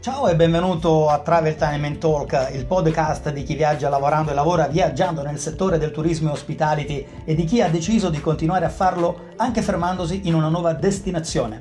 [0.00, 4.34] Ciao e benvenuto a Travel Time and Talk, il podcast di chi viaggia lavorando e
[4.34, 8.64] lavora viaggiando nel settore del turismo e hospitality e di chi ha deciso di continuare
[8.64, 11.58] a farlo anche fermandosi in una nuova destinazione.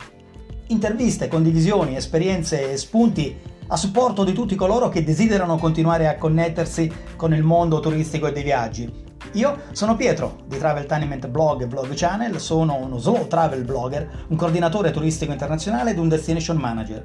[0.68, 6.90] Interviste, condivisioni, esperienze e spunti a supporto di tutti coloro che desiderano continuare a connettersi
[7.18, 8.90] con il mondo turistico e dei viaggi.
[9.34, 14.24] Io sono Pietro di Travel Tenement Blog e Blog Channel, sono uno slow travel blogger,
[14.30, 17.02] un coordinatore turistico internazionale ed un destination manager.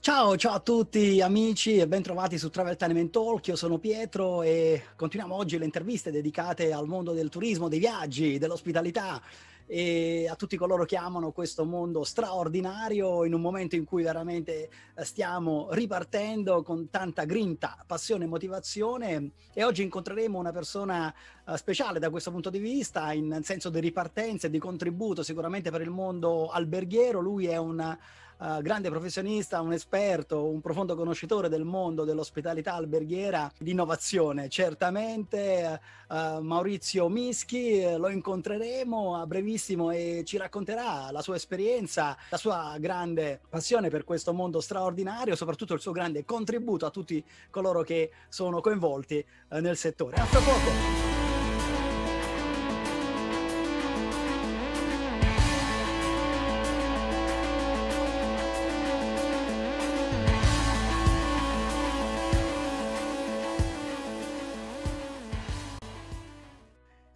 [0.00, 4.82] Ciao, ciao a tutti amici e bentrovati su Travel Time Talk, io sono Pietro e
[4.96, 9.20] continuiamo oggi le interviste dedicate al mondo del turismo, dei viaggi, dell'ospitalità
[9.66, 14.68] e a tutti coloro che amano questo mondo straordinario in un momento in cui veramente
[14.94, 21.12] eh, stiamo ripartendo con tanta grinta, passione e motivazione e oggi incontreremo una persona
[21.44, 25.70] uh, speciale da questo punto di vista in senso di ripartenza e di contributo sicuramente
[25.70, 27.96] per il mondo alberghiero, lui è un
[28.38, 34.48] uh, grande professionista, un esperto, un profondo conoscitore del mondo dell'ospitalità alberghiera, di innovazione.
[34.48, 42.16] Certamente uh, Maurizio Mischi eh, lo incontreremo a brevissimo e ci racconterà la sua esperienza,
[42.30, 47.24] la sua grande passione per questo mondo straordinario, soprattutto il suo grande contributo a tutti
[47.50, 50.16] coloro che sono coinvolti uh, nel settore.
[50.16, 51.13] A fra poco!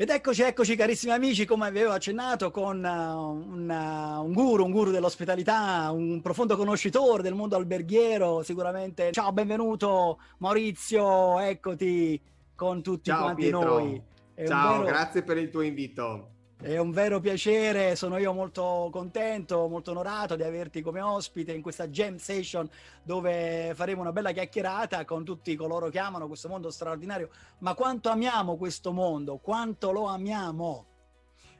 [0.00, 4.70] Ed eccoci, eccoci carissimi amici, come avevo accennato, con uh, un, uh, un, guru, un
[4.70, 9.10] guru dell'ospitalità, un profondo conoscitore del mondo alberghiero, sicuramente.
[9.10, 12.20] Ciao, benvenuto Maurizio, eccoti
[12.54, 13.60] con tutti Ciao, quanti Pietro.
[13.64, 14.00] noi.
[14.34, 14.84] È Ciao, vero...
[14.84, 16.28] grazie per il tuo invito.
[16.60, 21.62] È un vero piacere, sono io molto contento, molto onorato di averti come ospite in
[21.62, 22.68] questa jam session
[23.00, 27.30] dove faremo una bella chiacchierata con tutti coloro che amano questo mondo straordinario.
[27.58, 29.36] Ma quanto amiamo questo mondo?
[29.36, 30.86] Quanto lo amiamo?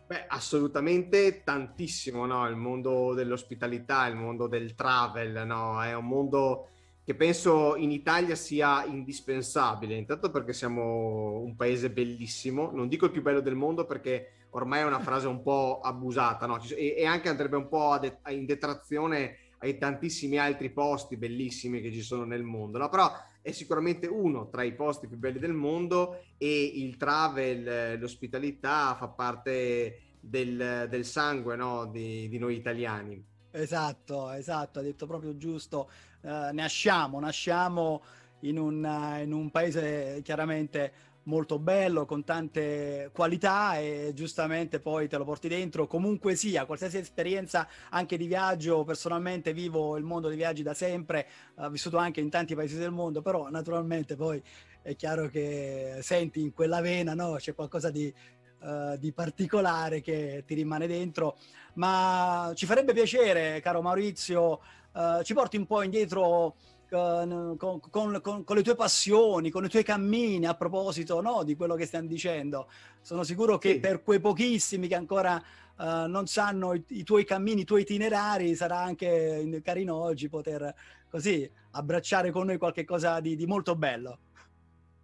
[0.09, 2.49] Beh, assolutamente tantissimo, no?
[2.49, 5.81] Il mondo dell'ospitalità, il mondo del travel, no?
[5.81, 6.71] È un mondo
[7.05, 13.13] che penso in Italia sia indispensabile, intanto perché siamo un paese bellissimo, non dico il
[13.13, 16.61] più bello del mondo perché ormai è una frase un po' abusata, no?
[16.77, 21.93] e, e, anche andrebbe un po' de- in detrazione ai tantissimi altri posti bellissimi che
[21.93, 22.89] ci sono nel mondo, no?
[22.89, 23.11] però
[23.43, 29.09] è sicuramente uno tra i posti più belli del mondo e il travel, l'ospitalità fa
[29.09, 31.87] parte del, del sangue no?
[31.87, 33.25] di, di, noi italiani.
[33.51, 38.03] Esatto, esatto, ha detto proprio giusto, uh, nasciamo, nasciamo
[38.41, 40.93] in un, in un paese chiaramente
[41.29, 45.87] molto bello, con tante qualità e giustamente poi te lo porti dentro.
[45.87, 51.27] Comunque sia, qualsiasi esperienza anche di viaggio, personalmente vivo il mondo dei viaggi da sempre,
[51.57, 54.43] ho vissuto anche in tanti paesi del mondo, però naturalmente poi
[54.83, 57.35] è chiaro che senti in quella vena, no?
[57.35, 58.13] C'è qualcosa di,
[58.61, 61.37] uh, di particolare che ti rimane dentro.
[61.75, 64.61] Ma ci farebbe piacere, caro Maurizio,
[64.93, 66.57] uh, ci porti un po' indietro
[66.89, 71.55] con, con, con, con, le tue passioni, con i tuoi cammini a proposito no, di
[71.55, 72.69] quello che stiamo dicendo.
[73.01, 73.81] Sono sicuro che sì.
[73.81, 75.37] per quei pochissimi che ancora
[75.77, 80.75] uh, non sanno i, i, tuoi cammini, i tuoi itinerari, sarà anche carino oggi poter
[81.11, 84.19] così abbracciare con noi qualche cosa di, di molto bello.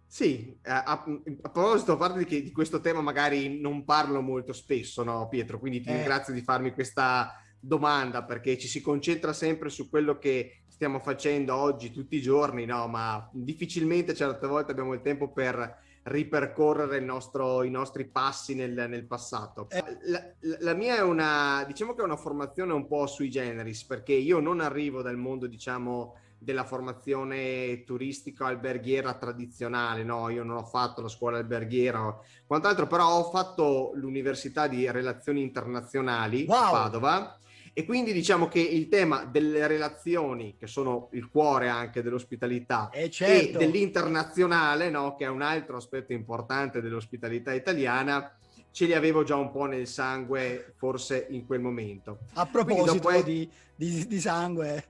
[0.07, 1.03] Sì, a, a,
[1.41, 5.59] a proposito, a parte che di questo tema magari non parlo molto spesso, no, Pietro?
[5.59, 5.95] Quindi ti eh.
[5.95, 7.33] ringrazio di farmi questa
[7.65, 12.65] domanda perché ci si concentra sempre su quello che stiamo facendo oggi tutti i giorni,
[12.65, 18.85] no, ma difficilmente certe volte abbiamo il tempo per ripercorrere nostro, i nostri passi nel,
[18.87, 19.67] nel passato.
[19.69, 19.83] Eh.
[20.03, 20.21] La,
[20.59, 24.39] la, mia è una, diciamo che è una formazione un po' sui generis, perché io
[24.39, 31.01] non arrivo dal mondo, diciamo, della formazione turistica alberghiera tradizionale, no, io non ho fatto
[31.01, 36.57] la scuola alberghiera, quant'altro, però ho fatto l'università di relazioni internazionali wow.
[36.57, 37.39] a Padova
[37.77, 43.09] e quindi diciamo che il tema delle relazioni, che sono il cuore anche dell'ospitalità, eh
[43.09, 43.59] certo.
[43.59, 45.17] e dell'internazionale, no?
[45.17, 48.33] che è un altro aspetto importante dell'ospitalità italiana,
[48.71, 52.19] ce li avevo già un po' nel sangue, forse in quel momento.
[52.35, 53.21] A proposito è...
[53.21, 54.85] di, di, di, sangue.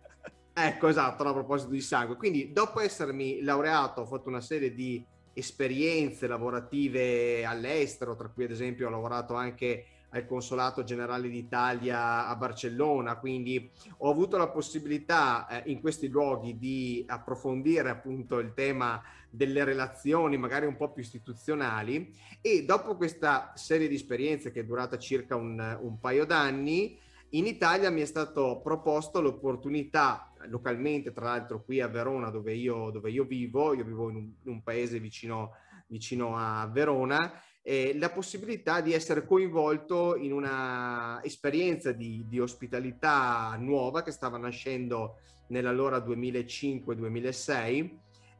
[0.54, 2.18] Ecco, esatto, no, a proposito di sangue.
[2.18, 5.04] Quindi, dopo essermi laureato, ho fatto una serie di
[5.34, 9.86] esperienze lavorative all'estero, tra cui ad esempio ho lavorato anche
[10.16, 16.58] al Consolato Generale d'Italia a Barcellona, quindi ho avuto la possibilità eh, in questi luoghi
[16.58, 22.14] di approfondire appunto il tema delle relazioni magari un po' più istituzionali.
[22.42, 26.98] E dopo questa serie di esperienze che è durata circa un, un paio d'anni,
[27.30, 32.92] in Italia mi è stato proposto l'opportunità, localmente tra l'altro qui a Verona dove io,
[32.92, 35.52] dove io vivo, io vivo in un, in un paese vicino,
[35.88, 37.34] vicino, a Verona,
[37.68, 44.38] eh, la possibilità di essere coinvolto in una esperienza di, di ospitalità nuova che stava
[44.38, 45.18] nascendo
[45.48, 47.90] nell'allora 2005-2006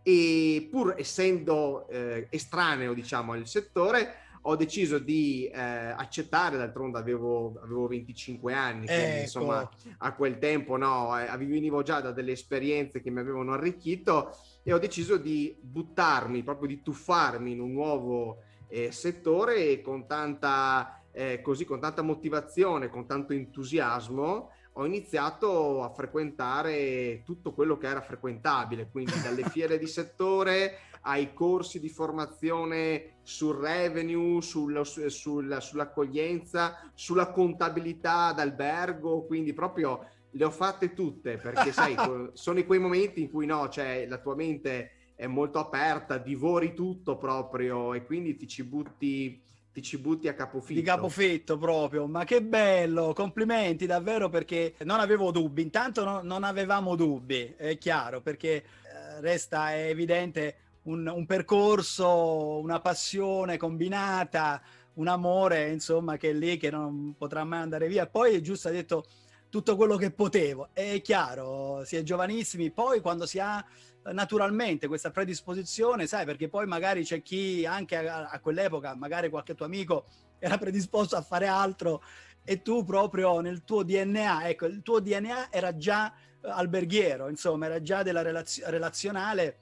[0.04, 4.18] e pur essendo eh, estraneo diciamo al settore
[4.48, 9.22] ho deciso di eh, accettare, d'altronde avevo, avevo 25 anni, quindi ecco.
[9.22, 9.68] insomma
[9.98, 14.72] a quel tempo no, eh, venivo già da delle esperienze che mi avevano arricchito e
[14.72, 21.04] ho deciso di buttarmi, proprio di tuffarmi in un nuovo eh, settore e con tanta,
[21.12, 27.88] eh, così, con tanta motivazione, con tanto entusiasmo ho iniziato a frequentare tutto quello che
[27.88, 35.58] era frequentabile, quindi dalle fiere di settore ai corsi di formazione sul revenue, sul, sul,
[35.60, 41.96] sull'accoglienza, sulla contabilità d'albergo, quindi proprio le ho fatte tutte perché sai,
[42.34, 47.18] sono quei momenti in cui no, cioè la tua mente è molto aperta, divori tutto
[47.18, 49.42] proprio e quindi ti ci butti
[49.76, 50.80] ti ci butti a capofitto.
[50.80, 56.46] Di capofitto proprio, ma che bello, complimenti davvero perché non avevo dubbi, intanto no, non
[56.46, 64.62] avevamo dubbi, è chiaro, perché eh, resta evidente un, un, percorso, una passione combinata,
[64.94, 68.08] un amore, insomma, che è lì che non potrà mai andare via.
[68.08, 69.06] Poi giusto ha detto
[69.50, 73.66] tutto quello che potevo, è chiaro, si è giovanissimi, poi quando si ha
[74.12, 79.56] naturalmente questa predisposizione, sai, perché poi magari c'è chi anche a, a quell'epoca, magari qualche
[79.56, 80.06] tuo amico
[80.40, 82.04] era predisposto a fare altro
[82.44, 87.66] e tu proprio nel tuo DNA, ecco, il tuo DNA era già eh, alberghiero, insomma,
[87.66, 89.60] era già della relazio- relazionale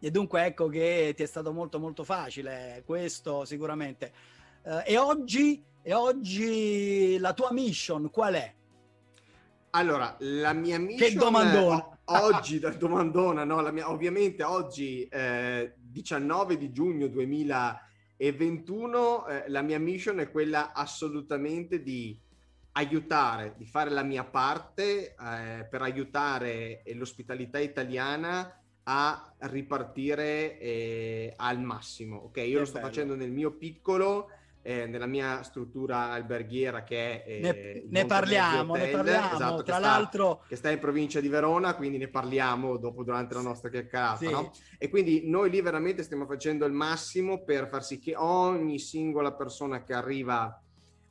[0.00, 4.12] e dunque ecco che ti è stato molto molto facile questo sicuramente.
[4.64, 8.54] Uh, e oggi, e oggi la tua mission qual è?
[9.70, 11.08] Allora, la mia mission...
[11.08, 11.98] Che domandona!
[12.04, 13.60] Oggi, da domandona, no?
[13.70, 21.82] Mia, ovviamente oggi, eh, 19 di giugno 2021, eh, la mia mission è quella assolutamente
[21.82, 22.18] di
[22.72, 31.60] aiutare, di fare la mia parte eh, per aiutare l'ospitalità italiana a ripartire eh, al
[31.60, 32.16] massimo.
[32.16, 32.86] Ok, io che lo sto bello.
[32.86, 34.28] facendo nel mio piccolo
[34.62, 37.28] eh, nella mia struttura alberghiera che è...
[37.28, 40.44] Eh, ne, ne parliamo, Hotel, ne parliamo, esatto, tra l'altro...
[40.48, 44.30] Che sta in provincia di Verona, quindi ne parliamo dopo durante la nostra chiacchierata, sì.
[44.30, 44.52] no?
[44.78, 49.32] E quindi noi lì veramente stiamo facendo il massimo per far sì che ogni singola
[49.32, 50.62] persona che arriva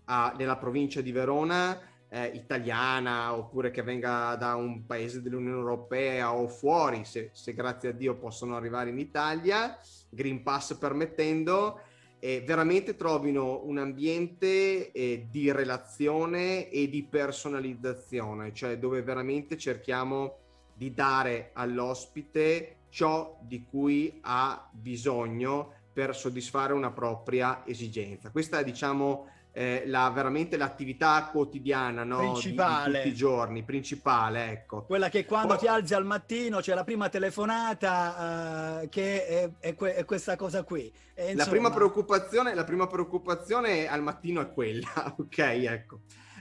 [0.06, 1.80] a, nella provincia di Verona
[2.14, 7.90] eh, italiana oppure che venga da un paese dell'Unione Europea o fuori, se, se, grazie
[7.90, 9.78] a Dio possono arrivare in Italia,
[10.10, 11.80] Green Pass permettendo,
[12.24, 20.38] eh, veramente trovino un ambiente eh, di relazione e di personalizzazione, cioè dove veramente cerchiamo
[20.76, 28.30] di dare all'ospite ciò di cui ha bisogno per soddisfare una propria esigenza.
[28.30, 32.18] Questa è, diciamo, eh, la, veramente l'attività quotidiana no?
[32.18, 32.86] principale.
[32.86, 34.84] Di, di, tutti i giorni, principale, ecco.
[34.84, 35.58] Quella che quando Poi...
[35.60, 40.36] ti alzi al mattino c'è la prima telefonata uh, che è, è, que- è, questa
[40.36, 40.92] cosa qui.
[41.14, 41.44] E, insomma...
[41.44, 46.00] la, prima preoccupazione, la prima preoccupazione al mattino è quella, ok, ecco.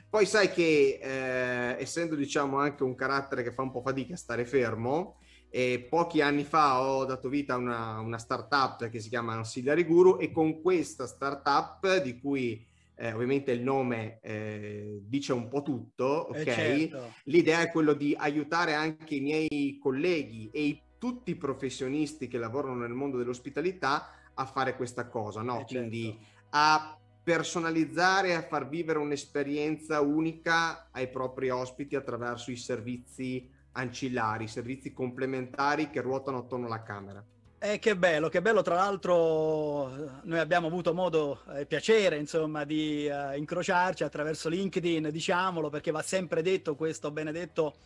[0.08, 4.16] Poi sai che eh, essendo diciamo anche un carattere che fa un po' fatica a
[4.16, 5.18] stare fermo,
[5.52, 9.84] e pochi anni fa ho dato vita a una, una startup che si chiama Ancillary
[9.84, 12.64] Guru e con questa startup di cui
[13.00, 16.52] eh, ovviamente il nome eh, dice un po' tutto, eh, ok?
[16.52, 17.12] Certo.
[17.24, 22.36] L'idea è quello di aiutare anche i miei colleghi e i, tutti i professionisti che
[22.36, 25.60] lavorano nel mondo dell'ospitalità a fare questa cosa, no?
[25.60, 26.26] Eh, Quindi certo.
[26.50, 34.92] a personalizzare, a far vivere un'esperienza unica ai propri ospiti attraverso i servizi ancillari, servizi
[34.92, 37.24] complementari che ruotano attorno alla camera.
[37.62, 38.62] Eh, che bello, che bello.
[38.62, 45.10] Tra l'altro, noi abbiamo avuto modo e eh, piacere, insomma, di uh, incrociarci attraverso LinkedIn,
[45.10, 47.76] diciamolo, perché va sempre detto questo benedetto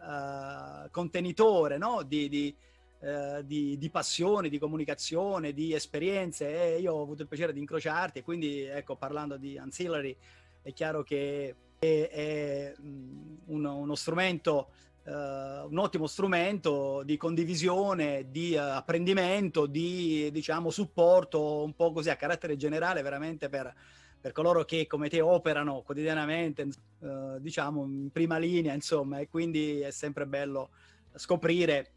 [0.00, 2.02] uh, contenitore no?
[2.02, 2.54] di, di,
[2.98, 6.74] uh, di, di, passioni, di comunicazione, di esperienze.
[6.74, 10.14] E io ho avuto il piacere di incrociarti e quindi, ecco, parlando di Ancillary,
[10.60, 14.68] è chiaro che è, è um, uno, uno strumento
[15.06, 22.10] Uh, un ottimo strumento di condivisione, di uh, apprendimento, di diciamo supporto un po' così
[22.10, 23.72] a carattere generale veramente per,
[24.20, 26.66] per coloro che come te operano quotidianamente
[26.98, 30.70] uh, diciamo in prima linea insomma e quindi è sempre bello
[31.14, 31.92] scoprire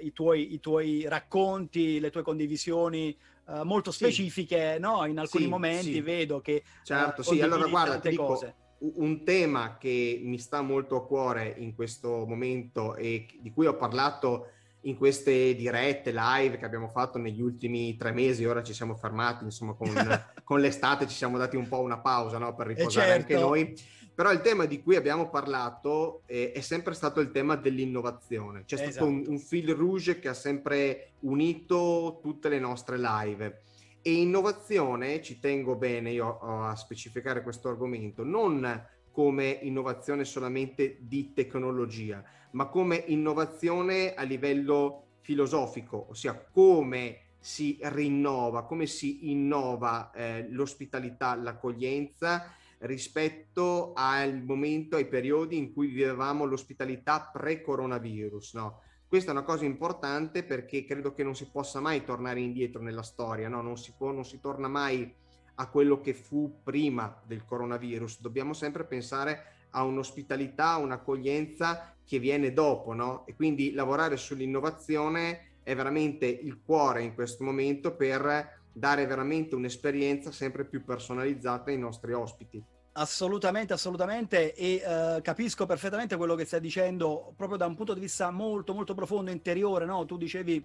[0.00, 3.18] i, tuoi, i, tuoi, racconti, le tue condivisioni
[3.64, 4.80] molto specifiche, sì.
[4.80, 5.04] no?
[5.06, 6.00] In alcuni sì, momenti sì.
[6.00, 6.62] vedo che...
[6.84, 8.54] Certo, sì, allora guarda, ti dico, cose.
[8.96, 13.76] Un tema che mi sta molto a cuore in questo momento e di cui ho
[13.76, 14.48] parlato
[14.82, 19.44] in queste dirette live che abbiamo fatto negli ultimi tre mesi, ora ci siamo fermati,
[19.44, 19.90] insomma con,
[20.44, 22.54] con l'estate ci siamo dati un po' una pausa no?
[22.54, 23.20] per riposare certo.
[23.20, 23.74] anche noi
[24.14, 28.64] però il tema di cui abbiamo parlato eh, è sempre stato il tema dell'innovazione.
[28.64, 28.90] C'è esatto.
[28.90, 29.30] stato un, esatto.
[29.32, 33.62] un fil rouge che ha sempre unito tutte le nostre live.
[34.06, 41.32] E innovazione, ci tengo bene io a specificare questo argomento, non come innovazione solamente di
[41.32, 50.48] tecnologia, ma come innovazione a livello filosofico, ossia come si rinnova, come si innova eh,
[50.50, 58.52] l'ospitalità, l'accoglienza rispetto al momento, ai periodi in cui vivevamo l'ospitalità pre-coronavirus.
[58.52, 58.80] No?
[59.14, 63.04] Questa è una cosa importante perché credo che non si possa mai tornare indietro nella
[63.04, 63.62] storia, no?
[63.62, 65.08] non, si può, non si torna mai
[65.54, 68.20] a quello che fu prima del coronavirus.
[68.20, 73.24] Dobbiamo sempre pensare a un'ospitalità, un'accoglienza che viene dopo, no?
[73.24, 80.32] E quindi lavorare sull'innovazione è veramente il cuore in questo momento per dare veramente un'esperienza
[80.32, 82.73] sempre più personalizzata ai nostri ospiti.
[82.96, 87.98] Assolutamente, assolutamente e uh, capisco perfettamente quello che stai dicendo proprio da un punto di
[87.98, 90.04] vista molto molto profondo, interiore, no?
[90.04, 90.64] Tu dicevi,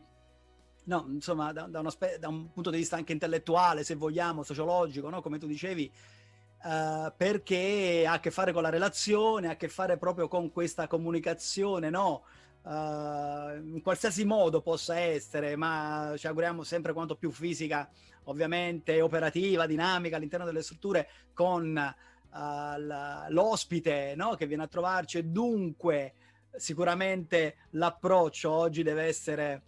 [0.84, 1.82] no, insomma, da, da,
[2.20, 5.24] da un punto di vista anche intellettuale, se vogliamo, sociologico, no?
[5.24, 5.92] Come tu dicevi,
[6.66, 10.52] uh, perché ha a che fare con la relazione, ha a che fare proprio con
[10.52, 12.26] questa comunicazione, no?
[12.62, 17.90] Uh, in qualsiasi modo possa essere, ma ci auguriamo sempre quanto più fisica,
[18.26, 21.96] ovviamente, operativa, dinamica all'interno delle strutture, con
[22.32, 24.36] l'ospite no?
[24.36, 26.14] che viene a trovarci dunque
[26.56, 29.62] sicuramente l'approccio oggi deve essere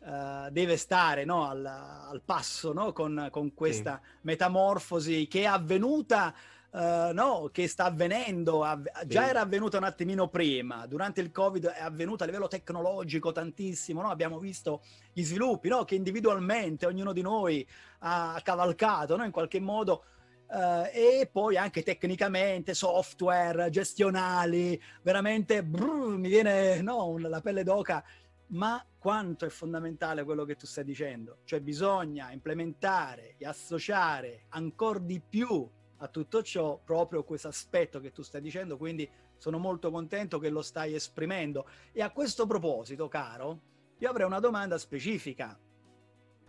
[0.00, 1.48] uh, deve stare no?
[1.48, 2.92] al, al, passo no?
[2.92, 4.10] con, con, questa sì.
[4.22, 6.34] metamorfosi che è avvenuta
[6.70, 6.78] uh,
[7.12, 7.50] no?
[7.52, 9.06] che sta avvenendo av- sì.
[9.06, 14.00] già era avvenuta un attimino prima durante il covid è avvenuta a livello tecnologico tantissimo
[14.00, 14.10] no?
[14.10, 15.84] abbiamo visto gli sviluppi no?
[15.84, 17.66] che individualmente ognuno di noi
[18.00, 19.24] ha cavalcato no?
[19.24, 20.04] in qualche modo
[20.48, 28.02] Uh, e poi anche tecnicamente software gestionali veramente brrr, mi viene no, la pelle d'oca.
[28.48, 31.40] Ma quanto è fondamentale quello che tu stai dicendo?
[31.44, 38.10] Cioè bisogna implementare e associare ancora di più a tutto ciò proprio questo aspetto che
[38.10, 41.68] tu stai dicendo quindi sono molto contento che lo stai esprimendo.
[41.92, 43.60] E a questo proposito caro
[43.98, 45.58] io avrei una domanda specifica.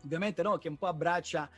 [0.03, 1.49] Ovviamente no, che un po' abbraccia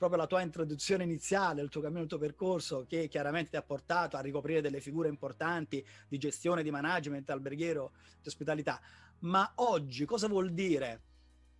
[0.00, 3.62] proprio la tua introduzione iniziale, il tuo cammino, il tuo percorso, che chiaramente ti ha
[3.62, 7.92] portato a ricoprire delle figure importanti di gestione, di management, alberghiero,
[8.22, 8.80] di ospitalità.
[9.18, 11.02] Ma oggi cosa vuol dire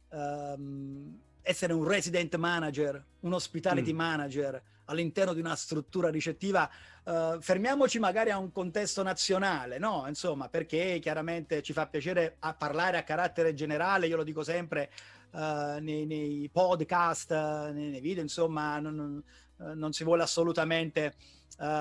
[0.08, 3.96] um, essere un resident manager, un hospitality mm.
[3.96, 6.66] manager all'interno di una struttura ricettiva?
[7.04, 10.06] Uh, fermiamoci magari a un contesto nazionale, no?
[10.08, 14.90] Insomma, perché chiaramente ci fa piacere a parlare a carattere generale, io lo dico sempre,
[15.32, 19.22] uh, nei, nei, podcast, uh, nei, nei, video, insomma, non, non,
[19.56, 21.14] uh, non, si vuole assolutamente,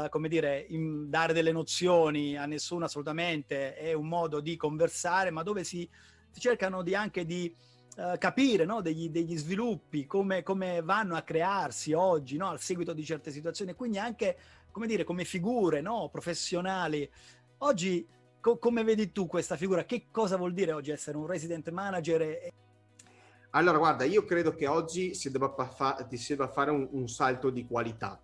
[0.09, 5.41] come dire, in, dare delle nozioni a nessuno, assolutamente, è un modo di conversare, ma
[5.41, 5.87] dove si,
[6.31, 7.55] si cercano di anche di
[8.17, 8.81] capire no?
[8.81, 12.49] degli, degli, sviluppi, come, come, vanno a crearsi oggi no?
[12.49, 14.37] al seguito di certe situazioni, quindi anche,
[14.69, 16.09] come dire, come figure no?
[16.11, 17.09] professionali.
[17.59, 18.05] Oggi,
[18.41, 19.85] co- come vedi tu questa figura?
[19.85, 22.21] Che cosa vuol dire oggi essere un resident manager?
[22.21, 22.53] E-
[23.51, 27.49] allora, guarda, io credo che oggi si debba, fa- si debba fare un, un, salto
[27.49, 28.21] di qualità.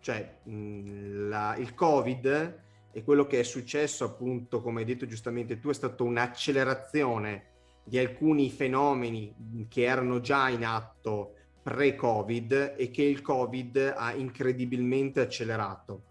[0.00, 2.62] Cioè, mh, la, il Covid
[2.92, 7.46] e quello che è successo, appunto, come hai detto giustamente tu, è stata un'accelerazione
[7.84, 15.20] di alcuni fenomeni che erano già in atto pre-Covid e che il Covid ha incredibilmente
[15.20, 16.04] accelerato.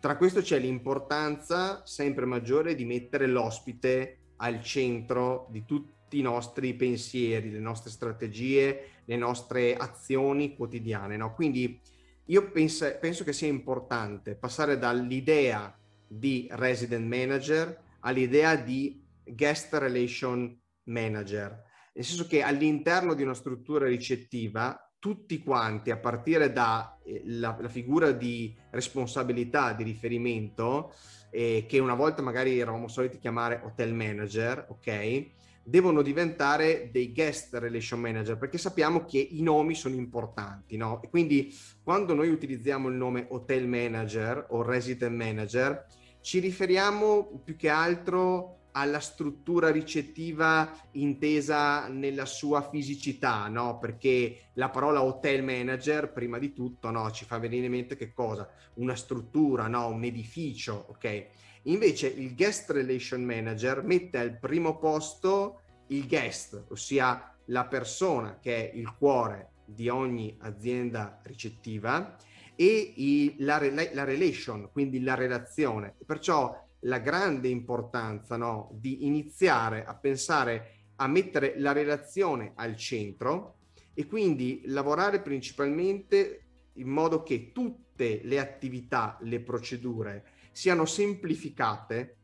[0.00, 6.74] Tra questo c'è l'importanza sempre maggiore di mettere l'ospite al centro di tutti i nostri
[6.74, 11.16] pensieri, le nostre strategie, le nostre azioni quotidiane.
[11.16, 11.34] No?
[11.34, 11.80] Quindi
[12.26, 20.58] io penso, penso che sia importante passare dall'idea di resident manager all'idea di guest relation
[20.84, 21.62] manager,
[21.94, 28.10] nel senso che all'interno di una struttura ricettiva tutti quanti, a partire dalla eh, figura
[28.10, 30.92] di responsabilità, di riferimento,
[31.30, 35.26] eh, che una volta magari eravamo soliti chiamare hotel manager, ok?
[35.68, 41.02] Devono diventare dei guest relation manager perché sappiamo che i nomi sono importanti, no?
[41.02, 45.84] E quindi quando noi utilizziamo il nome hotel manager o resident manager,
[46.22, 53.78] ci riferiamo più che altro alla struttura ricettiva intesa nella sua fisicità, no?
[53.78, 57.10] Perché la parola hotel manager, prima di tutto, no?
[57.10, 58.48] Ci fa venire in mente che cosa?
[58.74, 59.88] Una struttura, no?
[59.88, 61.26] Un edificio, ok?
[61.68, 68.70] Invece il guest relation manager mette al primo posto il guest, ossia la persona che
[68.70, 72.16] è il cuore di ogni azienda ricettiva
[72.54, 73.60] e i, la,
[73.92, 75.94] la, relation, quindi la relazione.
[76.06, 83.58] Perciò la grande importanza no, di iniziare a pensare a mettere la relazione al centro
[83.92, 86.44] e quindi lavorare principalmente
[86.74, 92.16] in modo che tutte le attività, le procedure siano semplificate.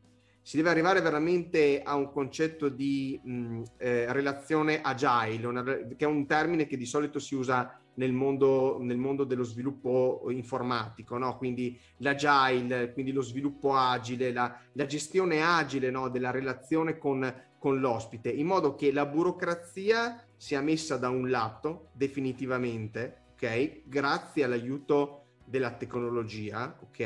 [0.43, 6.05] Si deve arrivare veramente a un concetto di mh, eh, relazione agile, una, che è
[6.05, 11.37] un termine che di solito si usa nel mondo, nel mondo dello sviluppo informatico, no?
[11.37, 16.09] quindi l'agile, quindi lo sviluppo agile, la, la gestione agile no?
[16.09, 21.91] della relazione con, con l'ospite, in modo che la burocrazia sia messa da un lato
[21.93, 23.83] definitivamente, ok?
[23.85, 27.01] Grazie all'aiuto della tecnologia, ok?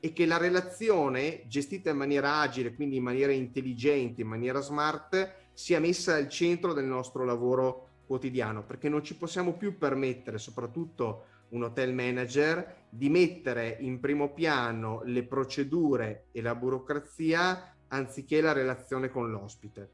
[0.00, 5.34] E che la relazione gestita in maniera agile, quindi in maniera intelligente, in maniera smart,
[5.52, 11.26] sia messa al centro del nostro lavoro quotidiano, perché non ci possiamo più permettere, soprattutto
[11.50, 18.52] un hotel manager, di mettere in primo piano le procedure e la burocrazia anziché la
[18.52, 19.90] relazione con l'ospite.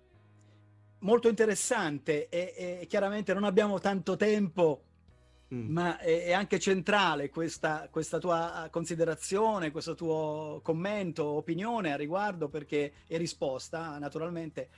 [1.01, 4.85] Molto interessante e, e chiaramente non abbiamo tanto tempo,
[5.55, 5.71] mm.
[5.71, 12.49] ma è, è, anche centrale questa, questa tua considerazione, questo tuo commento, opinione a riguardo
[12.49, 14.69] perché è risposta naturalmente,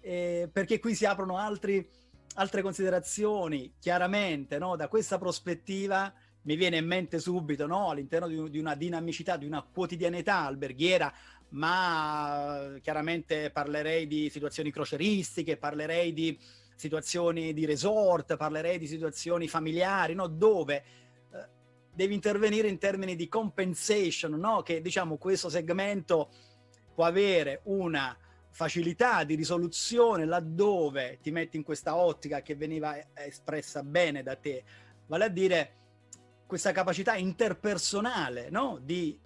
[0.00, 2.06] eh, perché qui si aprono altri
[2.38, 4.76] altre considerazioni, chiaramente, no?
[4.76, 7.90] da questa prospettiva mi viene in mente subito, no?
[7.90, 11.12] all'interno di, di, una dinamicità, di una quotidianità alberghiera,
[11.50, 16.38] ma chiaramente parlerei di situazioni croceristiche, parlerei di
[16.78, 20.28] situazioni di resort, parlerei di situazioni familiari, no?
[20.28, 20.76] dove
[21.32, 21.48] eh,
[21.92, 24.62] devi intervenire in termini di compensation, no?
[24.62, 26.30] che diciamo questo segmento
[26.94, 28.16] può avere una
[28.50, 34.62] facilità di risoluzione laddove ti metti in questa ottica che veniva espressa bene da te,
[35.06, 35.72] vale a dire
[36.46, 38.78] questa capacità interpersonale no?
[38.80, 39.18] di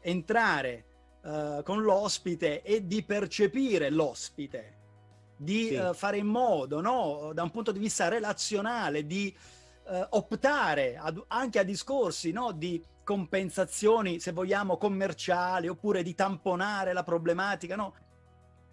[0.00, 0.84] entrare
[1.22, 4.77] uh, con l'ospite e di percepire l'ospite,
[5.38, 5.74] di sì.
[5.76, 7.30] uh, fare in modo, no?
[7.32, 9.34] da un punto di vista relazionale, di
[9.84, 12.52] uh, optare ad, anche a discorsi no?
[12.52, 17.94] di compensazioni, se vogliamo, commerciali, oppure di tamponare la problematica, no?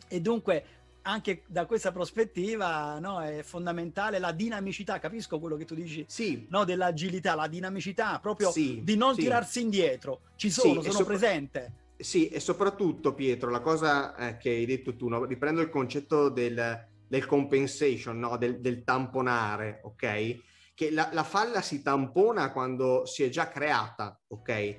[0.09, 0.65] E dunque
[1.03, 6.47] anche da questa prospettiva no, è fondamentale la dinamicità, capisco quello che tu dici, sì.
[6.49, 9.21] no, dell'agilità, la dinamicità, proprio sì, di non sì.
[9.21, 11.73] tirarsi indietro, ci sono, sono sopra- presente.
[11.97, 15.23] Sì, e soprattutto Pietro, la cosa eh, che hai detto tu, no?
[15.23, 18.37] riprendo il concetto del, del compensation, no?
[18.37, 20.39] del, del, tamponare, ok?
[20.73, 24.75] Che la, la falla si tampona quando si è già creata, ok?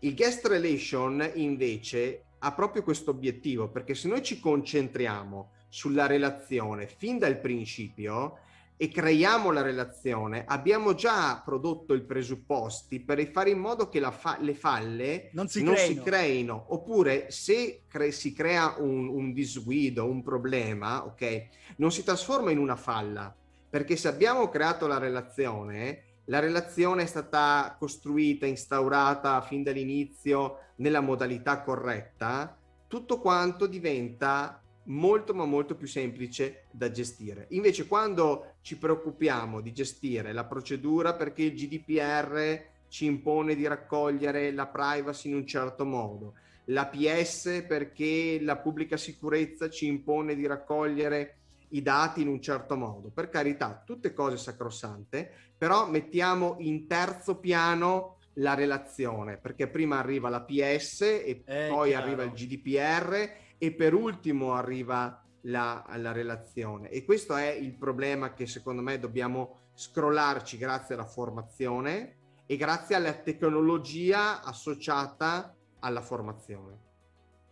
[0.00, 6.86] Il guest relation invece ha proprio questo obiettivo, perché se noi ci concentriamo sulla relazione
[6.86, 8.38] fin dal principio
[8.76, 14.38] e creiamo la relazione, abbiamo già prodotto i presupposti per fare in modo che fa-
[14.40, 16.02] le falle non, si, non creino.
[16.02, 16.64] si, creino.
[16.68, 22.58] Oppure se cre- si crea un, un disguido, un problema, ok, non si trasforma in
[22.58, 23.34] una falla.
[23.70, 31.00] Perché se abbiamo creato la relazione, la relazione è stata costruita, instaurata fin dall'inizio nella
[31.00, 32.56] modalità corretta,
[32.86, 37.46] tutto quanto diventa molto ma molto più semplice da gestire.
[37.50, 44.52] Invece quando ci preoccupiamo di gestire la procedura perché il GDPR ci impone di raccogliere
[44.52, 46.34] la privacy in un certo modo,
[46.66, 51.38] la PS perché la pubblica sicurezza ci impone di raccogliere
[51.70, 53.10] i dati in un certo modo.
[53.10, 60.28] Per carità, tutte cose sacrosante, però mettiamo in terzo piano la relazione, perché prima arriva
[60.28, 62.04] la PS e È poi chiaro.
[62.04, 66.90] arriva il GDPR e per ultimo arriva la, la, relazione.
[66.90, 72.94] E questo è il problema che secondo me dobbiamo scrollarci grazie alla formazione e grazie
[72.94, 76.78] alla tecnologia associata alla formazione.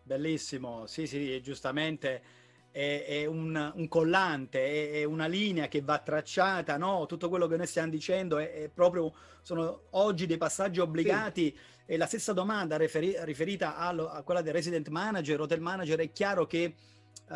[0.03, 2.23] Bellissimo, sì, sì, giustamente
[2.71, 7.07] è, è un, un, collante, è, è, una linea che va tracciata, no?
[7.07, 11.61] Tutto quello che noi stiamo dicendo è, è proprio, sono oggi dei passaggi obbligati sì.
[11.93, 16.11] E la stessa domanda referi, riferita a, a, quella del resident manager, hotel manager, è
[16.11, 16.75] chiaro che
[17.29, 17.35] uh,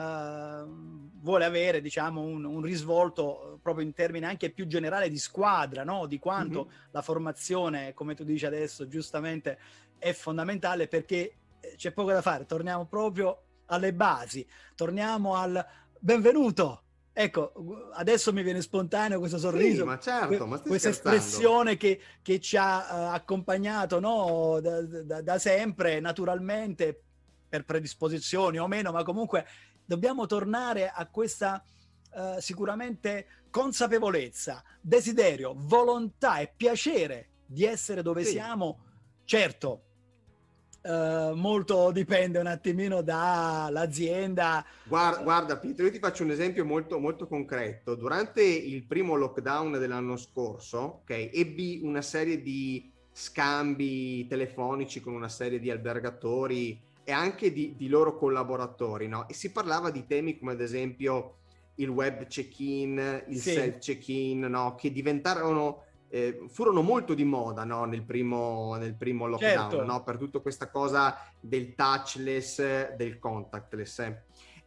[1.21, 6.07] vuole avere, diciamo, un, un, risvolto proprio in termini anche più generale di squadra, no?
[6.07, 6.79] Di quanto mm-hmm.
[6.93, 9.59] la formazione, come tu dici adesso, giustamente,
[9.99, 15.63] è fondamentale perché eh, c'è poco da fare, torniamo proprio alle basi, torniamo al
[15.99, 16.85] benvenuto.
[17.19, 21.17] Ecco, adesso mi viene spontaneo questo sorriso, sì, ma certo, ma questa scherzando.
[21.17, 24.61] espressione che, che, ci ha uh, accompagnato no?
[24.61, 27.05] da, da, da sempre, naturalmente,
[27.49, 29.47] per predisposizioni o meno, ma comunque
[29.83, 31.65] dobbiamo tornare a questa
[32.13, 38.33] uh, sicuramente consapevolezza, desiderio, volontà e piacere di essere dove sì.
[38.33, 38.81] siamo.
[39.25, 39.86] Certo,
[40.87, 44.65] Uh, molto dipende un attimino dall'azienda.
[44.85, 47.97] Guarda, guarda, Pietro, io ti faccio un esempio molto, molto concreto.
[47.97, 55.29] Durante il primo lockdown dell'anno scorso, okay, ebbi una serie di scambi telefonici con una
[55.29, 59.29] serie di albergatori e anche di, di loro collaboratori, no?
[59.29, 61.39] E si parlava di temi come ad esempio
[61.77, 63.51] il web check-in, il sì.
[63.55, 64.77] self check-in, no?
[64.77, 67.85] Che diventarono eh, furono molto di moda no?
[67.85, 69.85] nel, primo, nel, primo, lockdown, certo.
[69.85, 70.03] no?
[70.03, 73.99] per tutta questa cosa del touchless, del contactless.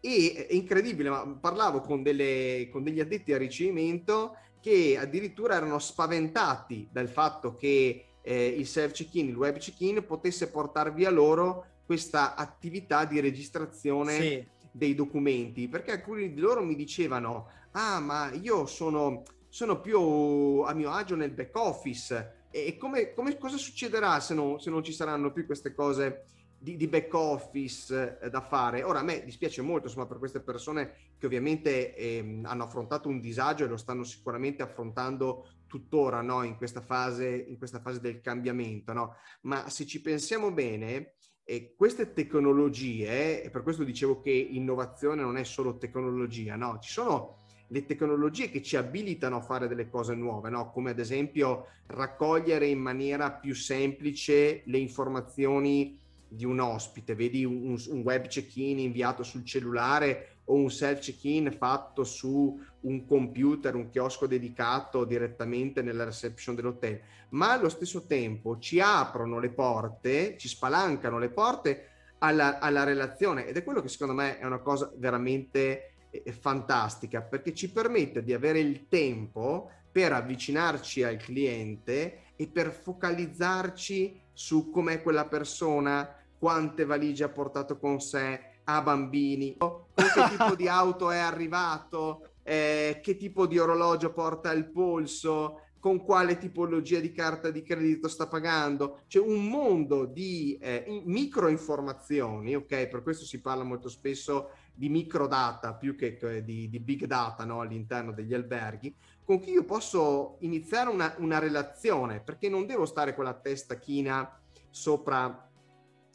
[0.02, 5.80] E è incredibile, ma parlavo con, delle, con degli addetti al ricevimento che addirittura erano
[5.80, 11.65] spaventati dal fatto che eh, il self check-in, il web check-in potesse portar via loro
[11.86, 14.47] questa attività di registrazione sì.
[14.71, 20.74] dei documenti, perché alcuni di loro mi dicevano, ah ma io sono sono più a
[20.74, 22.48] mio agio nel back office.
[22.52, 26.26] E come, come cosa succederà se non, se non, ci saranno più queste cose
[26.58, 28.84] di, di back office eh, da fare?
[28.84, 33.20] Ora a me dispiace molto insomma, per queste persone che ovviamente eh, hanno affrontato un
[33.20, 36.44] disagio e lo stanno sicuramente affrontando tuttora no?
[36.44, 38.94] in, questa fase, in questa fase del cambiamento.
[38.94, 39.16] No?
[39.42, 45.38] Ma se ci pensiamo bene, eh, queste tecnologie, e per questo dicevo che innovazione non
[45.38, 46.80] è solo tecnologia, no?
[46.80, 47.38] ci sono
[47.71, 50.71] le tecnologie che ci abilitano a fare delle cose nuove, no?
[50.71, 57.79] come ad esempio raccogliere in maniera più semplice le informazioni di un ospite, vedi un,
[57.89, 63.89] un web check-in inviato sul cellulare o un self check-in fatto su un computer, un
[63.89, 70.47] chiosco dedicato direttamente nella reception dell'hotel, ma allo stesso tempo ci aprono le porte, ci
[70.47, 71.88] spalancano le porte
[72.19, 77.22] alla, alla relazione ed è quello che secondo me è una cosa veramente è fantastica
[77.22, 84.69] perché ci permette di avere il tempo per avvicinarci al cliente e per focalizzarci su
[84.69, 90.67] com'è quella persona, quante valigie ha portato con sé, ha bambini, con che tipo di
[90.69, 97.12] auto è arrivato, eh, che tipo di orologio porta il polso, con quale tipologia di
[97.12, 99.02] carta di credito sta pagando.
[99.08, 102.88] C'è un mondo di eh, micro informazioni, ok?
[102.88, 107.60] Per questo si parla molto spesso di microdata più che di, di big data no?
[107.60, 113.13] all'interno degli alberghi, con cui io posso iniziare una, una, relazione, perché non devo stare
[113.13, 114.39] con la testa china
[114.70, 115.50] sopra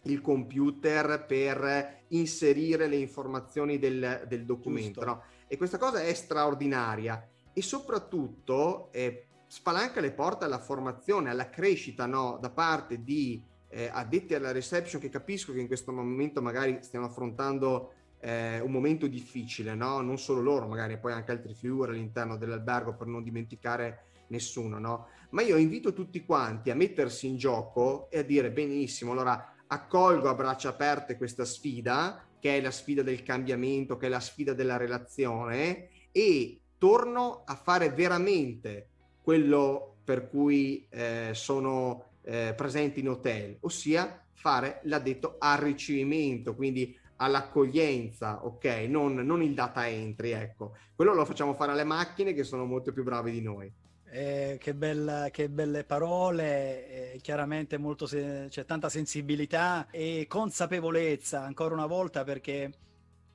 [0.04, 5.04] il computer per inserire le informazioni del, del documento.
[5.04, 5.22] No?
[5.46, 12.06] E questa cosa è straordinaria e soprattutto eh, spalanca le porte alla formazione, alla crescita
[12.06, 12.38] no?
[12.40, 17.04] da parte di eh, addetti alla reception che capisco che in questo momento magari stiamo
[17.04, 17.92] affrontando
[18.24, 20.00] eh, un momento difficile, no?
[20.00, 25.08] non solo loro, magari poi anche altri figure all'interno dell'albergo per non dimenticare nessuno, no?
[25.30, 30.30] ma io invito tutti quanti a mettersi in gioco e a dire benissimo, allora accolgo
[30.30, 34.54] a braccia aperte questa sfida, che è la sfida del cambiamento, che è la sfida
[34.54, 38.88] della relazione e torno a fare veramente
[39.20, 46.98] quello per cui eh, sono eh, presenti in hotel, ossia fare l'addetto al ricevimento, quindi
[47.16, 48.64] all'accoglienza, ok?
[48.88, 50.76] Non, non, il data entry, ecco.
[50.94, 53.72] Quello lo facciamo fare alle macchine che sono molto più bravi di noi.
[54.06, 61.42] Eh, che, bella, che, belle parole, eh, chiaramente molto se- c'è tanta sensibilità e consapevolezza
[61.42, 62.70] ancora una volta perché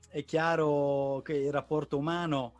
[0.08, 2.54] è chiaro che il rapporto umano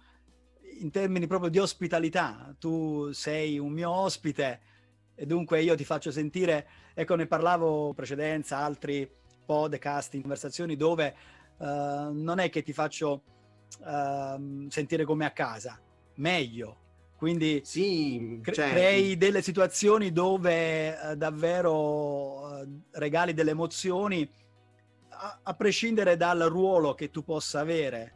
[0.80, 4.60] in termini proprio di ospitalità, tu sei un mio ospite
[5.14, 9.08] e dunque io ti faccio sentire, ecco ne parlavo in precedenza, altri
[9.50, 11.12] podcast, in conversazioni dove
[11.56, 11.64] uh,
[12.12, 13.22] non è che ti faccio
[13.80, 15.76] uh, sentire come a casa,
[16.16, 16.76] meglio.
[17.16, 18.70] Quindi sì, cre- cioè...
[18.70, 24.30] crei delle situazioni dove uh, davvero regali delle emozioni,
[25.08, 28.14] a-, a, prescindere dal ruolo che tu possa avere.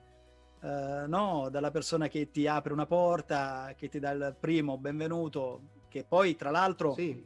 [0.61, 6.05] no, dalla persona che ti apre una porta, che ti dà il primo benvenuto, che
[6.05, 7.23] poi tra l'altro sì.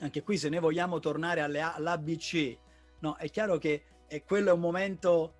[0.00, 2.58] anche qui se noi vogliamo tornare alle, all'ABC,
[3.04, 5.34] no, è chiaro che è quello è un momento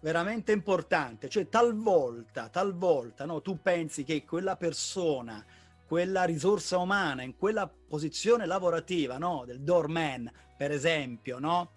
[0.00, 5.44] veramente importante, cioè talvolta, talvolta, no, tu pensi che quella persona,
[5.86, 11.70] quella risorsa umana in quella posizione lavorativa, no, del doorman, per esempio, no,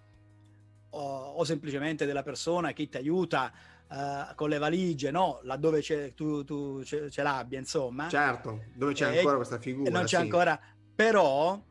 [0.91, 3.51] o, semplicemente della persona che ti aiuta
[3.89, 5.39] uh, con le valigie, no?
[5.43, 5.81] Laddove
[6.15, 8.07] tu, tu ce, ce, l'abbia, insomma.
[8.07, 9.91] Certo, dove c'è eh, ancora questa figura.
[9.91, 10.23] Non c'è sì.
[10.23, 10.59] ancora,
[10.95, 11.61] però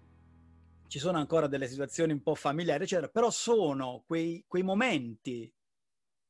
[0.94, 5.52] ci sono ancora delle situazioni un po' familiari, eccetera, però sono quei, quei momenti,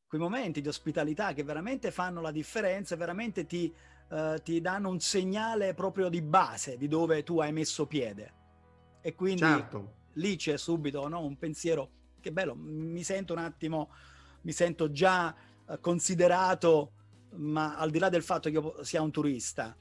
[0.07, 3.70] quei momenti di ospitalità che veramente fanno la differenza, veramente ti,
[4.09, 8.33] uh, ti danno un segnale proprio di base di dove tu hai messo piede.
[9.03, 9.96] E quindi certo.
[10.14, 13.90] lì c'è subito no, un pensiero che bello, mi sento un attimo,
[14.44, 16.92] mi sento già uh, considerato,
[17.33, 19.77] ma al di là del fatto che io sia un turista,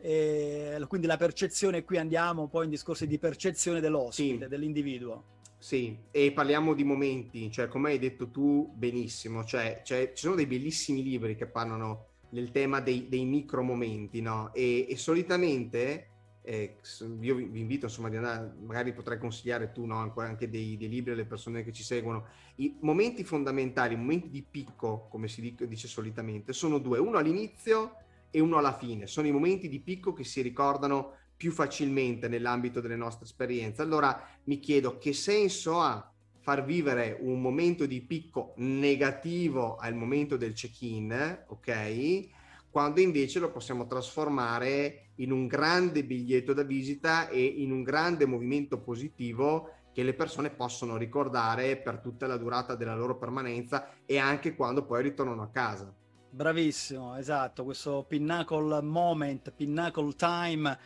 [0.00, 4.48] e quindi la percezione, qui andiamo poi in discorsi di percezione dell'ospite, sì.
[4.48, 5.36] dell'individuo.
[5.58, 10.36] Sì, e parliamo di momenti, cioè come hai detto tu benissimo, cioè, cioè ci sono
[10.36, 14.52] dei bellissimi libri che parlano del tema dei, dei micro momenti, no?
[14.54, 16.10] E, e solitamente
[16.42, 16.76] eh,
[17.20, 20.12] io vi, invito insomma di andare, magari potrai consigliare tu no?
[20.16, 22.26] anche dei, dei, libri alle persone che ci seguono.
[22.56, 27.18] I momenti fondamentali, i momenti di picco, come si dice, dice solitamente, sono due, uno
[27.18, 27.96] all'inizio
[28.30, 29.06] e uno alla fine.
[29.06, 33.82] Sono i momenti di picco che si ricordano più facilmente nell'ambito delle nostre esperienze.
[33.82, 40.36] Allora mi chiedo che senso ha far vivere un momento di picco negativo al momento
[40.36, 42.28] del check-in, ok?
[42.70, 48.26] Quando invece lo possiamo trasformare in un grande biglietto da visita e in un grande
[48.26, 54.18] movimento positivo che le persone possono ricordare per tutta la durata della loro permanenza e
[54.18, 55.92] anche quando poi ritornano a casa.
[56.30, 60.78] Bravissimo, esatto, questo pinnacle moment, pinnacle time.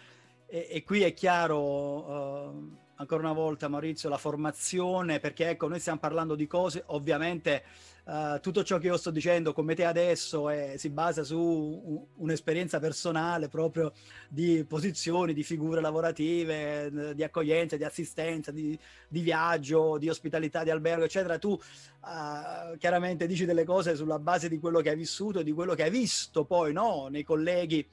[0.46, 5.80] E, e qui è chiaro uh, ancora una volta Maurizio la formazione perché ecco noi
[5.80, 7.64] stiamo parlando di cose ovviamente
[8.04, 12.78] uh, tutto ciò che io sto dicendo come te adesso è, si basa su un'esperienza
[12.78, 13.92] personale proprio
[14.28, 20.70] di posizioni, di figure lavorative, di accoglienza, di assistenza, di, di viaggio, di ospitalità, di
[20.70, 21.38] albergo, eccetera.
[21.38, 25.52] Tu uh, chiaramente dici delle cose sulla base di quello che hai vissuto e di
[25.52, 27.08] quello che hai visto poi no?
[27.10, 27.86] nei colleghi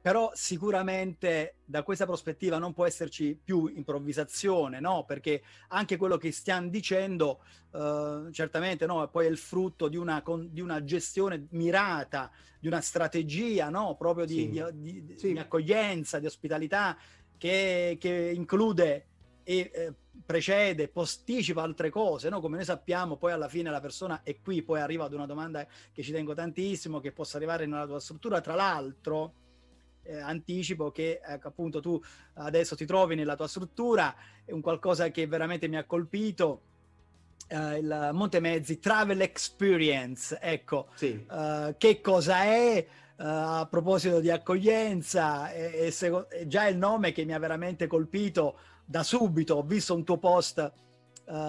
[0.00, 5.04] però sicuramente da questa prospettiva non può esserci più improvvisazione, no?
[5.04, 7.40] Perché anche quello che stiamo dicendo,
[7.72, 9.08] uh, certamente, no?
[9.08, 13.96] Poi è il frutto di una, con, di una gestione mirata, di una strategia, no?
[13.96, 14.62] Proprio di, sì.
[14.74, 15.36] di, di, sì.
[15.36, 16.96] accoglienza, di ospitalità,
[17.36, 19.06] che, che include
[19.42, 22.40] e eh, precede, posticipa altre cose, no?
[22.40, 25.66] Come noi sappiamo, poi alla fine la persona è qui, poi arriva ad una domanda
[25.92, 29.44] che ci tengo tantissimo, che possa arrivare nella tua struttura, tra l'altro
[30.06, 32.00] eh, anticipo che ecco, appunto tu
[32.34, 34.14] adesso ti trovi nella tua struttura,
[34.44, 36.62] è un qualcosa che veramente mi ha colpito.
[37.48, 41.24] Uh, il Montemezzi Travel Experience, ecco, sì.
[41.30, 42.84] uh, che cosa è?
[43.18, 47.86] Uh, a proposito di accoglienza, è, è, è, già il nome che mi ha veramente
[47.86, 49.54] colpito da subito.
[49.54, 50.72] Ho visto un tuo post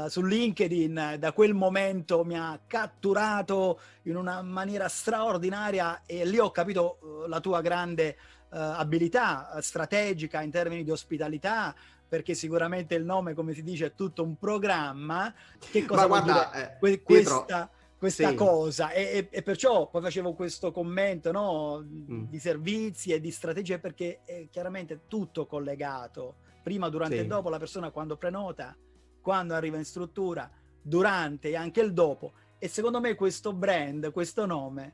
[0.08, 6.50] su LinkedIn, da quel momento mi ha catturato in una maniera straordinaria e lì ho
[6.50, 8.18] capito la tua grande
[8.56, 11.76] abilità uh, strategica in termini di ospitalità,
[12.08, 15.34] perché sicuramente il nome, come si dice, è tutto un programma.
[15.60, 18.36] Che cosa Ma guarda, eh, que- questa, questa sì.
[18.36, 18.92] cosa?
[18.92, 22.26] E, e, e, perciò poi facevo questo commento no, mm.
[22.30, 26.36] di servizi e di strategie, perché è chiaramente tutto collegato.
[26.64, 27.22] Prima, durante sì.
[27.22, 28.76] e dopo, la persona quando prenota,
[29.22, 30.50] quando arriva in struttura,
[30.82, 32.34] durante e anche il dopo.
[32.60, 34.94] E secondo me questo brand, questo nome,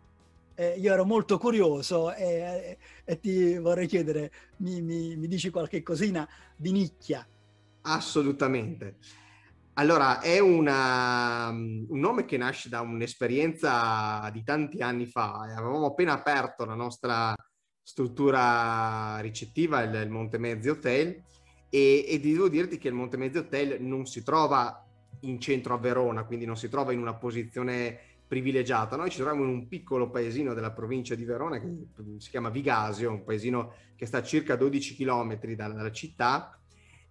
[0.55, 5.81] eh, io ero molto curioso e, e, ti vorrei chiedere, mi, mi, mi, dici qualche
[5.81, 7.27] cosina di nicchia?
[7.81, 8.97] Assolutamente.
[9.73, 15.39] Allora, è una, un nome che nasce da un'esperienza di tanti anni fa.
[15.39, 17.33] Avevamo appena aperto la nostra
[17.81, 21.23] struttura ricettiva, il, il Montemezzi Hotel,
[21.69, 24.85] e, e devo dirti che il Montemezzi Hotel non si trova
[25.21, 28.95] in centro a Verona, quindi non si trova in una posizione privilegiata.
[28.95, 31.69] Noi ci troviamo in un piccolo paesino della provincia di Verona che
[32.17, 36.57] si chiama Vigasio, un paesino che sta a circa 12 km dalla, dalla città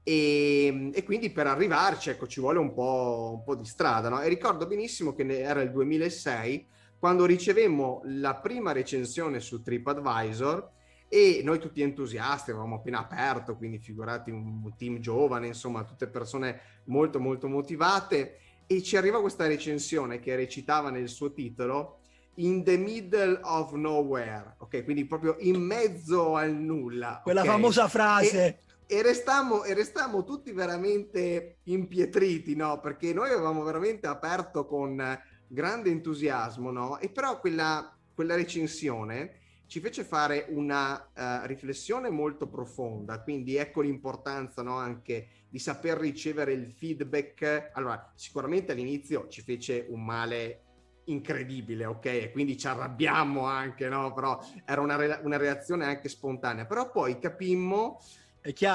[0.03, 4.09] e, e, quindi per arrivarci ecco, ci vuole un po', un po di strada.
[4.09, 4.21] No?
[4.21, 6.67] E ricordo benissimo che era il 2006
[6.99, 10.71] quando ricevemmo la prima recensione su TripAdvisor
[11.09, 16.61] e noi tutti entusiasti, avevamo appena aperto, quindi figurati un team giovane, insomma, tutte persone
[16.85, 18.39] molto molto motivate
[18.77, 21.99] e ci arriva questa recensione che recitava nel suo titolo
[22.37, 24.85] In the middle of nowhere, ok?
[24.85, 27.21] Quindi proprio in mezzo al nulla.
[27.23, 27.53] Quella okay?
[27.53, 28.61] famosa frase.
[28.87, 32.81] E, e, restammo, e restammo tutti veramente impietriti, no?
[32.81, 36.99] Perché noi avevamo veramente aperto con grande entusiasmo, no?
[37.01, 43.83] E però quella, quella recensione ci fece fare una uh, riflessione molto profonda, quindi ecco
[43.83, 47.73] l'importanza no, anche di saper ricevere il feedback.
[47.75, 50.63] Allora, sicuramente all'inizio ci fece un male
[51.05, 52.07] incredibile, ok?
[52.07, 54.15] E quindi ci arrabbiamo anche, no?
[54.15, 56.65] Però era una, re- una reazione anche spontanea.
[56.65, 58.01] Però poi capimmo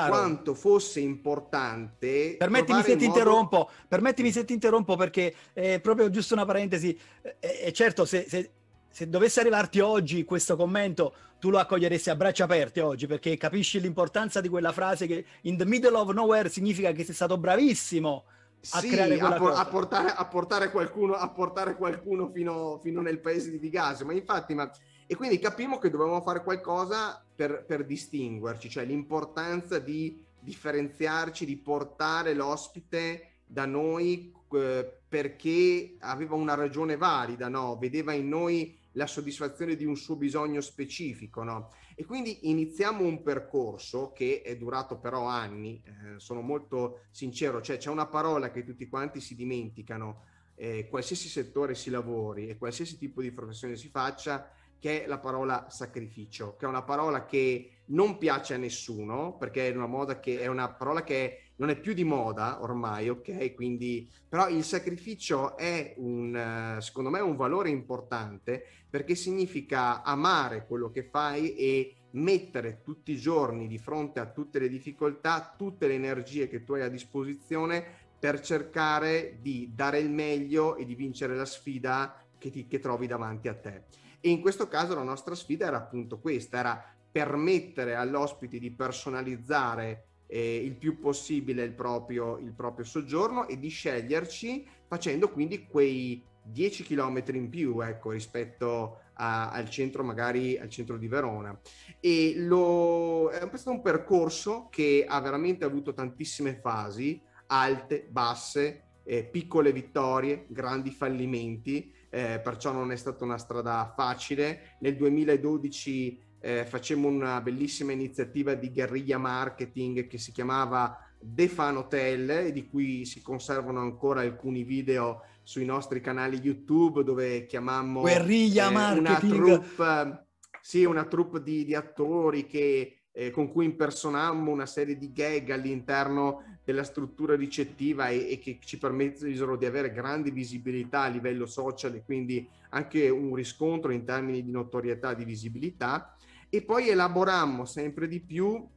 [0.07, 2.35] quanto fosse importante.
[2.37, 3.17] Permettimi se ti modo...
[3.17, 6.95] interrompo, permettimi se ti interrompo perché è proprio giusto una parentesi.
[7.39, 8.51] E certo, se, se,
[8.97, 13.79] se, dovesse arrivarti oggi questo commento, tu lo accoglieresti a braccia aperte oggi perché capisci
[13.79, 18.23] l'importanza di quella frase che in the middle of nowhere significa che sei stato bravissimo
[18.71, 22.79] a sì, creare quella a, por- a, portare, a, portare, qualcuno, a portare qualcuno fino,
[22.81, 24.03] fino nel paese di Vigasio.
[24.03, 24.67] Ma infatti, ma...
[25.05, 31.57] e quindi capimmo che dovevamo fare qualcosa per, per distinguerci, cioè l'importanza di differenziarci, di
[31.57, 37.77] portare l'ospite da noi eh, perché aveva una ragione valida, no?
[37.77, 41.43] vedeva in noi la soddisfazione di un suo bisogno specifico.
[41.43, 41.71] No?
[41.95, 47.77] E quindi iniziamo un percorso che è durato però anni, eh, sono molto sincero, cioè
[47.77, 52.97] c'è una parola che tutti quanti si dimenticano, eh, qualsiasi settore si lavori e qualsiasi
[52.97, 57.71] tipo di professione si faccia, che è la parola sacrificio, che è una parola che
[57.85, 61.79] non piace a nessuno, perché è una, moda che, è una parola che non è
[61.79, 63.53] più di moda ormai, ok?
[63.53, 70.89] Quindi, però il sacrificio è un, secondo me, un valore importante perché significa amare quello
[70.89, 75.95] che fai e mettere tutti i giorni di fronte a tutte le difficoltà, tutte le
[75.95, 77.83] energie che tu hai a disposizione
[78.19, 83.07] per cercare di dare il meglio e di vincere la sfida che, ti, che trovi
[83.07, 83.83] davanti a te.
[84.19, 90.06] E in questo caso la nostra sfida era appunto questa, era permettere all'ospite di personalizzare
[90.27, 96.23] eh, il più possibile il proprio, il proprio soggiorno e di sceglierci facendo quindi quei
[96.43, 101.57] 10 km in più ecco, rispetto a, al centro, magari al centro di Verona.
[101.99, 109.23] E lo, è stato un percorso che ha veramente avuto tantissime fasi, alte, basse, eh,
[109.23, 114.77] piccole vittorie, grandi fallimenti, eh, perciò non è stata una strada facile.
[114.79, 121.77] Nel 2012 eh, facemmo una bellissima iniziativa di guerriglia marketing che si chiamava The Fan
[121.77, 128.69] Hotel, di cui si conservano ancora alcuni video sui nostri canali YouTube dove chiamammo guerriglia
[128.69, 129.33] eh, marketing.
[129.33, 130.25] una troupe,
[130.61, 135.49] sì, una troupe di, di attori che, eh, con cui impersonammo una serie di gag
[135.49, 141.45] all'interno della struttura ricettiva e, e che ci permisero di avere grande visibilità a livello
[141.45, 146.16] social e quindi anche un riscontro in termini di notorietà, di visibilità.
[146.49, 148.67] E poi elaborammo sempre di più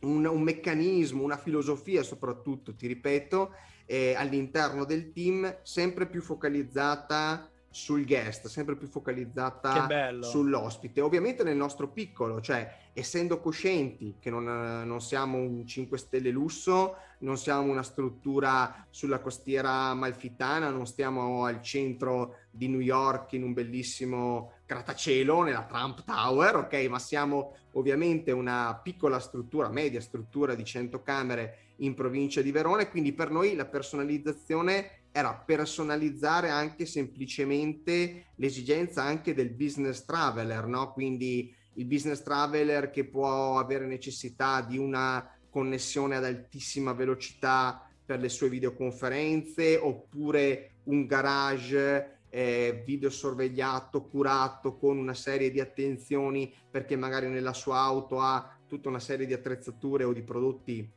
[0.00, 3.52] un, un meccanismo, una filosofia soprattutto, ti ripeto,
[3.86, 11.00] eh, all'interno del team sempre più focalizzata sul guest, sempre più focalizzata sull'ospite.
[11.00, 14.44] Ovviamente nel nostro piccolo, cioè essendo coscienti che non,
[14.84, 21.44] non, siamo un 5 stelle lusso, non siamo una struttura sulla costiera malfitana, non stiamo
[21.44, 26.74] al centro di New York in un bellissimo grattacielo nella Trump Tower, ok?
[26.90, 32.82] Ma siamo ovviamente una piccola struttura, media struttura di 100 camere in provincia di Verona
[32.82, 40.66] e quindi per noi la personalizzazione era personalizzare anche semplicemente l'esigenza anche del business traveler,
[40.66, 40.92] no?
[40.92, 48.20] Quindi il business traveler che può avere necessità di una connessione ad altissima velocità per
[48.20, 56.96] le sue videoconferenze oppure un garage eh, videosorvegliato, curato con una serie di attenzioni perché
[56.96, 60.92] magari nella sua auto ha tutta una serie di attrezzature o di prodotti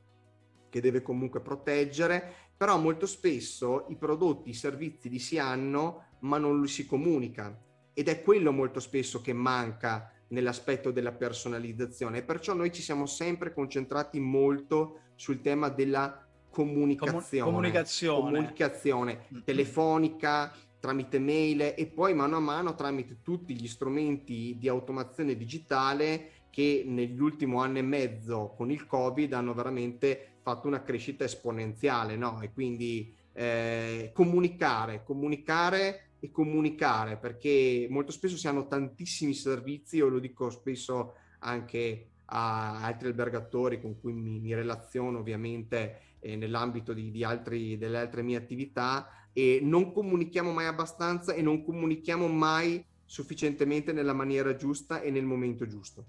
[0.69, 6.37] che deve comunque proteggere, però molto spesso i prodotti, i servizi li si hanno ma
[6.37, 7.59] non li si comunica.
[7.93, 12.19] Ed è quello molto spesso che manca nell'aspetto della personalizzazione.
[12.19, 18.21] E perciò noi ci siamo sempre concentrati molto sul tema della comunicazione, comunicazione.
[18.21, 19.25] comunicazione.
[19.43, 26.31] Telefonica, tramite mail e poi mano a mano tramite tutti gli strumenti di automazione digitale
[26.49, 32.41] che nell'ultimo anno e mezzo con il Covid hanno veramente fatto una crescita esponenziale, no?
[32.41, 40.09] E quindi eh, comunicare, comunicare e comunicare, perché molto spesso si hanno tantissimi servizi, io
[40.09, 46.93] lo dico spesso anche a altri albergatori con cui mi, mi relaziono ovviamente eh, nell'ambito
[46.93, 52.28] di, di altri, delle altre mie attività e non comunichiamo mai abbastanza e non comunichiamo
[52.28, 56.05] mai sufficientemente nella maniera giusta e nel momento giusto.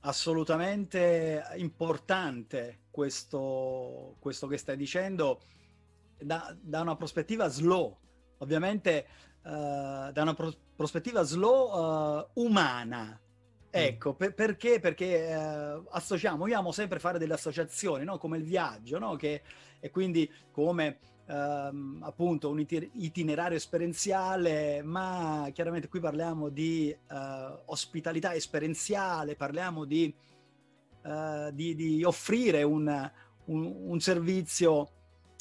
[0.00, 5.40] Assolutamente importante questo, questo che stai dicendo
[6.18, 7.96] da, da una prospettiva slow,
[8.38, 9.06] ovviamente
[9.42, 13.20] uh, da una pro- prospettiva slow uh, umana,
[13.76, 14.80] Ecco, per, perché?
[14.80, 18.18] Perché eh, associamo, io amo sempre fare delle associazioni, no?
[18.18, 19.16] come il viaggio, no?
[19.16, 19.42] che,
[19.80, 28.34] e quindi come ehm, appunto un itinerario esperienziale, ma chiaramente qui parliamo di eh, ospitalità
[28.34, 30.14] esperienziale, parliamo di,
[31.04, 33.10] eh, di, di offrire un,
[33.46, 34.90] un, un, servizio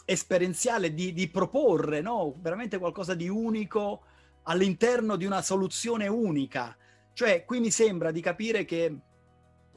[0.06, 2.36] esperienziale, di, di proporre no?
[2.40, 4.02] veramente qualcosa di unico
[4.44, 6.76] all'interno di una soluzione unica.
[7.16, 8.93] Cioè, qui mi sembra di capire che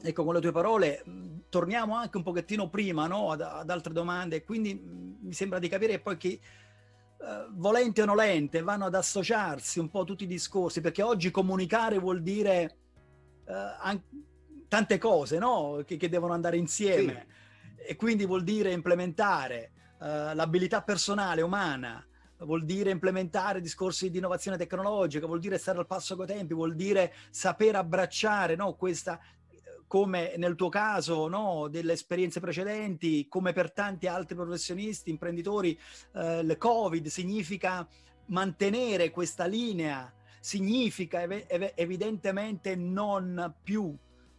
[0.01, 1.01] ecco, con le tue parole,
[1.47, 3.31] torniamo anche un pochettino prima no?
[3.31, 6.37] ad, ad, altre domande, quindi mi sembra di capire poi che
[7.17, 11.97] uh, volente o nolente vanno ad associarsi un po' tutti i discorsi, perché oggi comunicare
[11.97, 12.75] vuol dire
[13.45, 14.03] uh, an-
[14.67, 15.81] tante cose no?
[15.85, 17.25] che, che, devono andare insieme
[17.77, 17.83] sì.
[17.87, 22.05] e quindi vuol dire implementare uh, l'abilità personale, umana,
[22.39, 26.75] vuol dire implementare discorsi di innovazione tecnologica, vuol dire stare al passo coi tempi, vuol
[26.75, 29.19] dire saper abbracciare no, questa
[29.89, 35.77] come nel tuo caso, no, delle esperienze precedenti, come per tanti altri professionisti, imprenditori,
[36.13, 37.87] eh, il Covid significa
[38.27, 43.97] mantenere questa linea, significa ev- evidentemente non più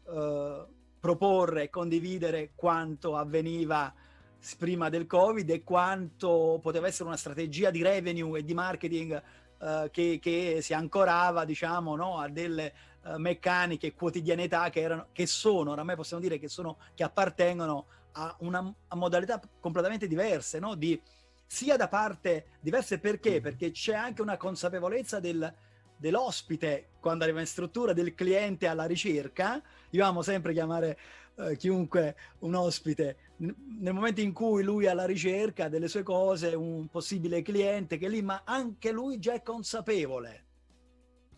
[0.09, 0.66] eh,
[1.01, 3.92] proporre e condividere quanto avveniva
[4.59, 9.22] prima del Covid e quanto poteva essere una strategia di revenue e di marketing
[9.61, 12.72] eh, che, che, si ancorava, diciamo, no, a delle
[13.03, 18.34] uh, meccaniche quotidianità che, erano, che sono, oramai possiamo dire che, sono, che appartengono a
[18.41, 20.74] una a modalità completamente diverse, no?
[20.74, 21.01] di,
[21.47, 23.38] sia da parte diverse perché?
[23.38, 23.43] Mm.
[23.43, 25.53] Perché c'è anche una consapevolezza del,
[25.97, 29.61] dell'ospite quando arriva in struttura, del cliente alla ricerca.
[29.91, 30.99] Io amo sempre chiamare
[31.49, 36.55] eh, chiunque un ospite nel momento in cui lui è alla ricerca delle sue cose,
[36.55, 40.49] un possibile cliente che lì, ma anche lui già è consapevole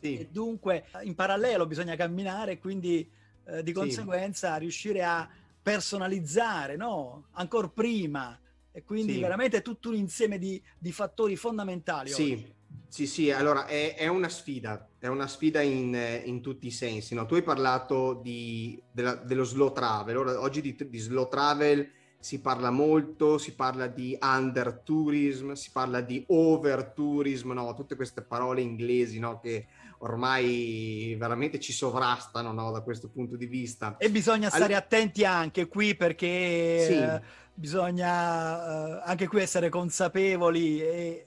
[0.03, 0.19] sì.
[0.19, 3.09] E dunque in parallelo bisogna camminare, quindi
[3.47, 4.61] eh, di conseguenza sì.
[4.61, 5.29] riuscire a
[5.63, 7.29] personalizzare, no?
[7.33, 8.37] Ancora prima.
[8.73, 9.21] E quindi sì.
[9.21, 12.11] veramente tutto un insieme di, di fattori fondamentali.
[12.11, 12.33] Sì.
[12.33, 12.55] Oggi.
[12.93, 17.15] Sì, sì, allora è, è, una sfida, è una sfida in, in tutti i sensi.
[17.15, 17.25] No?
[17.25, 22.41] Tu hai parlato di, della, dello slow travel, Ora, oggi di, di, slow travel si
[22.41, 27.73] parla molto, si parla di under tourism, si parla di over tourism, no?
[27.73, 29.41] tutte queste parole inglesi no?
[29.41, 29.67] che
[30.03, 33.97] ormai veramente ci sovrastano no, da questo punto di vista.
[33.99, 34.81] E bisogna stare All...
[34.81, 36.93] attenti anche qui perché sì.
[36.93, 37.21] eh,
[37.55, 41.27] bisogna eh, anche qui essere consapevoli e, eh,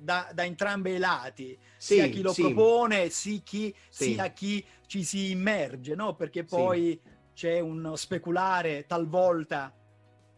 [0.00, 2.42] da, da entrambi i lati, sì, sia chi lo sì.
[2.42, 6.14] propone, sia chi, sia chi ci si immerge, no?
[6.14, 7.00] perché poi
[7.34, 9.74] c'è uno speculare talvolta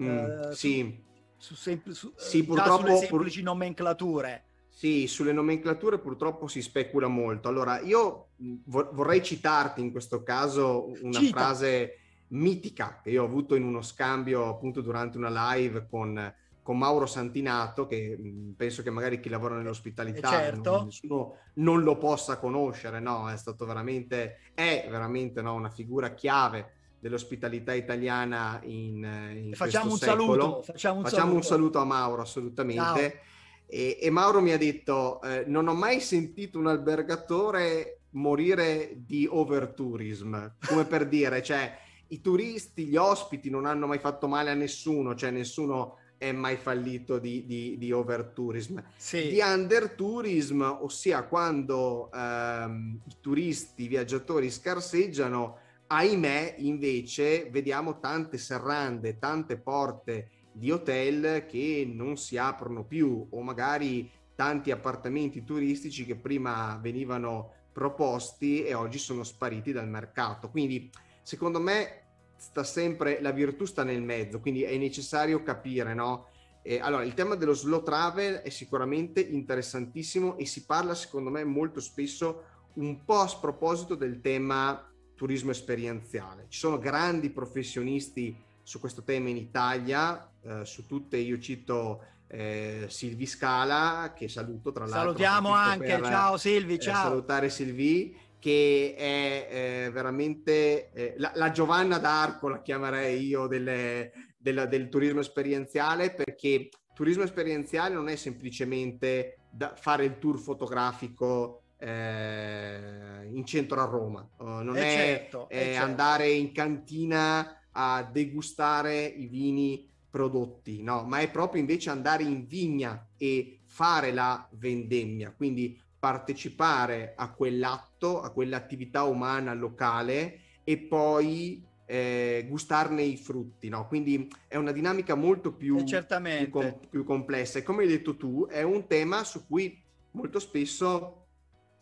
[0.03, 1.03] mm, eh, sì.
[1.37, 3.49] su, su, su, sì, purtroppo, sulle semplici pur...
[3.49, 4.45] nomenclature.
[4.69, 7.49] Sì, sulle nomenclature purtroppo si specula molto.
[7.49, 8.31] Allora, io
[8.67, 11.39] vorrei citarti in questo caso una Cita.
[11.39, 11.99] frase
[12.29, 17.07] mitica che io ho avuto in uno scambio appunto durante una live con, con Mauro
[17.07, 18.17] Santinato, che
[18.57, 20.71] penso che magari chi lavora nell'ospitalità eh, certo.
[20.71, 23.29] non, nessuno non lo possa conoscere, no?
[23.29, 25.55] È stato veramente, è veramente no?
[25.55, 29.03] una figura chiave dell'ospitalità italiana in,
[29.35, 31.35] in facciamo un saluto facciamo un, facciamo saluto.
[31.35, 33.21] un saluto a Mauro assolutamente.
[33.67, 39.27] E, e Mauro mi ha detto, eh, non ho mai sentito un albergatore morire di
[39.29, 41.77] overtourism, come per dire, cioè
[42.09, 46.57] i turisti, gli ospiti non hanno mai fatto male a nessuno, cioè nessuno è mai
[46.57, 48.79] fallito di, di, di overtourism.
[48.97, 49.29] Sì.
[49.29, 55.59] Di undertourism, ossia quando ehm, i turisti, i viaggiatori scarseggiano,
[55.89, 63.43] ahimè invece vediamo tante serrande, tante porte di hotel che non si aprono più o
[63.43, 70.51] magari tanti appartamenti turistici che prima venivano proposti e oggi sono spariti dal mercato.
[70.51, 70.89] Quindi
[71.23, 72.02] secondo me
[72.43, 76.26] sta sempre la virtù sta nel mezzo, quindi è necessario capire, no?
[76.62, 81.45] Eh, allora, il tema dello slow travel è sicuramente interessantissimo e si parla secondo me
[81.45, 86.47] molto spesso un po' a sproposito del tema turismo esperienziale.
[86.49, 92.86] Ci sono grandi professionisti su questo tema in Italia, eh, su tutte io cito eh,
[92.88, 95.01] Silvi Scala, che saluto tra l'altro.
[95.01, 97.05] Salutiamo anche, ciao Silvi, eh, ciao.
[97.05, 104.11] salutare Silvi, che è eh, veramente eh, la, la, Giovanna d'Arco, la chiamerei io, delle,
[104.36, 109.36] della, del turismo esperienziale, perché turismo esperienziale non è semplicemente
[109.76, 115.84] fare il tour fotografico eh, in centro a Roma, uh, non è, certo, è certo.
[115.84, 122.45] andare in cantina a degustare i vini prodotti, no, ma è proprio invece andare in
[122.49, 131.65] vigna e fare la vendemmia, quindi partecipare a quell'atto, a quell'attività umana locale e poi
[131.87, 133.87] eh, gustarne i frutti, no?
[133.87, 138.17] Quindi è una dinamica molto più, eh, più, com- più, complessa e come hai detto
[138.17, 139.81] tu è un tema su cui
[140.11, 141.27] molto spesso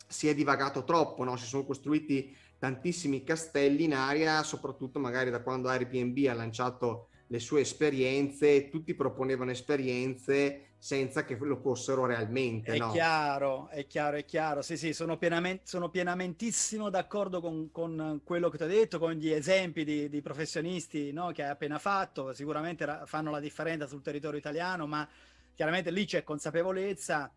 [0.06, 1.36] si è divagato troppo, no?
[1.36, 7.38] Si sono costruiti tantissimi castelli in aria, soprattutto magari da quando Airbnb ha lanciato le
[7.38, 12.72] sue esperienze, tutti proponevano esperienze senza che lo fossero realmente.
[12.72, 12.90] È no?
[12.90, 14.62] chiaro, è chiaro, è chiaro.
[14.62, 19.12] Sì, sì, sono, pienamente, sono pienamentissimo d'accordo con, con, quello che ti ho detto, con
[19.12, 22.32] gli esempi di, di professionisti no, che hai appena fatto.
[22.32, 25.06] Sicuramente ra- fanno la differenza sul territorio italiano, ma
[25.54, 27.30] chiaramente lì c'è consapevolezza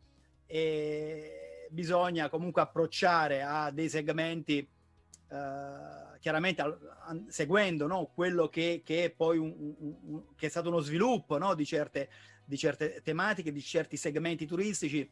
[0.45, 8.83] e bisogna comunque approcciare a dei segmenti eh, chiaramente a, a, seguendo no, quello che,
[8.85, 12.09] che, è poi un, un, un, che è stato uno sviluppo no, di certe
[12.45, 15.09] di certe tematiche, di certi segmenti turistici.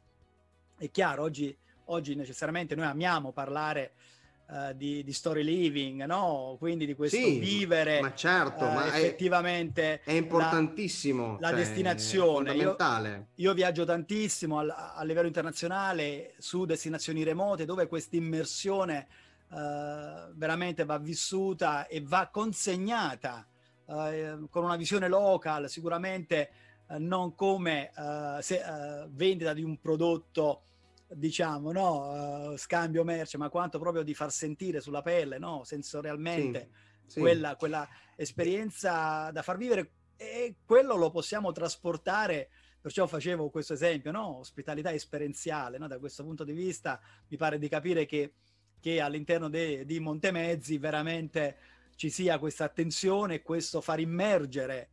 [0.77, 1.55] È chiaro, oggi,
[1.85, 3.93] oggi necessariamente noi amiamo parlare
[4.47, 6.55] uh, di, di, story living, no?
[6.59, 8.01] Quindi di questo sì, vivere.
[8.01, 11.37] Ma certo, uh, ma effettivamente è, è importantissimo.
[11.39, 12.53] La, la cioè, destinazione.
[12.53, 12.75] Io,
[13.35, 19.07] io, viaggio tantissimo al, a livello internazionale su destinazioni remote dove questa immersione
[19.49, 19.55] uh,
[20.33, 23.45] veramente va vissuta e va consegnata
[23.91, 26.49] con una visione local, sicuramente
[26.97, 30.63] non come uh, se, uh, vendita di un prodotto
[31.07, 36.69] diciamo, no, uh, scambio merce, ma quanto proprio di far sentire sulla pelle, no, sensorialmente
[37.05, 37.19] sì, sì.
[37.19, 42.49] Quella, quella esperienza da far vivere e quello lo possiamo trasportare
[42.81, 44.39] perciò facevo questo esempio, no?
[44.39, 45.87] ospitalità esperienziale, no?
[45.87, 48.33] da questo punto di vista mi pare di capire che,
[48.79, 51.57] che all'interno de, di Montemezzi veramente
[51.95, 54.89] ci sia questa attenzione, questo far immergere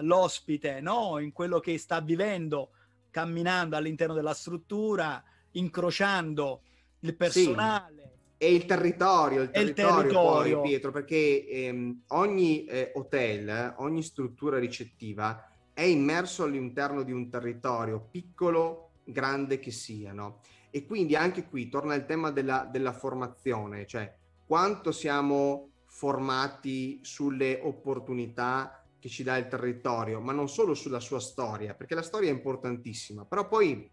[0.00, 1.18] l'ospite no?
[1.18, 2.70] in quello che sta vivendo
[3.12, 5.22] camminando all'interno della struttura,
[5.52, 6.62] incrociando
[7.00, 7.94] il personale.
[7.96, 8.10] Sì.
[8.38, 10.60] E il territorio, il territorio, il territorio.
[10.60, 17.30] Poi, Pietro, perché ehm, ogni eh, hotel, ogni struttura ricettiva è immerso all'interno di un
[17.30, 20.40] territorio, piccolo, grande che sia, no?
[20.70, 24.12] E quindi anche qui torna il tema della, della formazione, cioè
[24.44, 31.18] quanto siamo formati sulle opportunità che ci dà il territorio, ma non solo sulla sua
[31.18, 33.90] storia, perché la storia è importantissima, però poi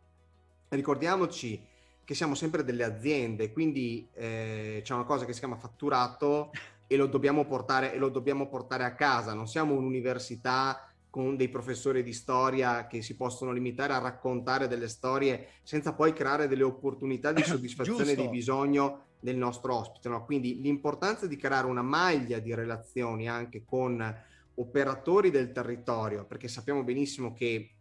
[0.67, 1.59] ricordiamoci
[2.05, 6.51] che siamo sempre delle aziende, quindi eh, c'è una cosa che si chiama fatturato
[6.85, 11.49] e lo dobbiamo portare, e lo dobbiamo portare a casa, non siamo un'università con dei
[11.49, 16.61] professori di storia che si possono limitare a raccontare delle storie senza poi creare delle
[16.61, 20.07] opportunità di soddisfazione di bisogno del nostro ospite.
[20.07, 20.23] No?
[20.23, 24.27] Quindi l'importanza di creare una maglia di relazioni anche con
[24.59, 27.71] operatori del territorio, perché sappiamo benissimo che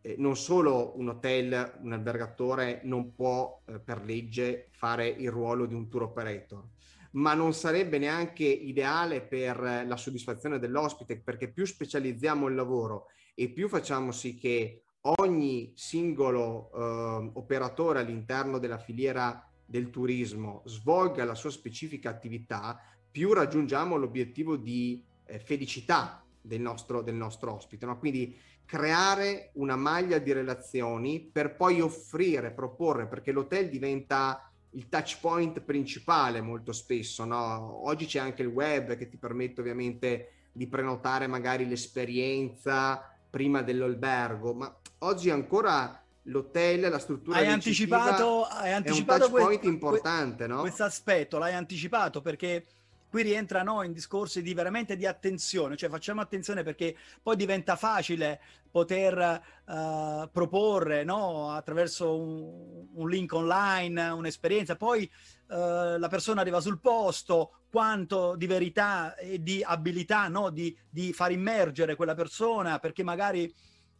[0.00, 5.66] eh, non solo un hotel, un albergatore non può eh, per legge fare il ruolo
[5.66, 6.64] di un tour operator,
[7.12, 13.50] ma non sarebbe neanche ideale per la soddisfazione dell'ospite, perché più specializziamo il lavoro e
[13.50, 14.82] più facciamo sì che
[15.18, 22.78] ogni singolo eh, operatore all'interno della filiera del turismo svolga la sua specifica attività,
[23.10, 25.02] più raggiungiamo l'obiettivo di
[25.38, 27.86] felicità del nostro, del nostro ospite.
[27.86, 27.98] No?
[27.98, 35.18] Quindi creare una maglia di relazioni per poi offrire, proporre, perché l'hotel diventa il touch
[35.20, 37.24] point principale molto spesso.
[37.24, 37.86] No?
[37.86, 44.54] Oggi c'è anche il web che ti permette ovviamente di prenotare magari l'esperienza prima dell'albergo,
[44.54, 50.46] ma oggi ancora l'hotel, la struttura hai anticipato, hai anticipato è un touch point importante,
[50.46, 50.60] no?
[50.60, 52.66] Questo aspetto l'hai anticipato perché
[53.10, 58.40] qui rientrano in discorsi di veramente di attenzione, cioè facciamo attenzione perché poi diventa facile
[58.70, 61.50] poter uh, proporre no?
[61.50, 65.10] attraverso un, un, link online, un'esperienza, poi
[65.48, 70.50] uh, la persona arriva sul posto, quanto di verità e di abilità no?
[70.50, 73.52] di, di far immergere quella persona, perché magari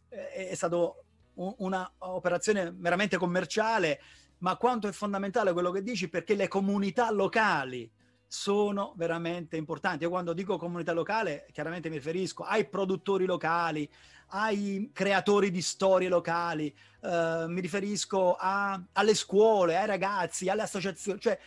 [0.07, 3.99] eh, è stata un, un'operazione meramente commerciale,
[4.37, 7.91] ma quanto è fondamentale quello che dici perché le comunità locali
[8.33, 10.05] sono veramente importanti.
[10.05, 13.87] Io quando dico comunità locale, chiaramente mi riferisco ai produttori locali,
[14.27, 21.19] ai creatori di storie locali, eh, mi riferisco a, alle scuole, ai ragazzi, alle associazioni,
[21.19, 21.37] cioè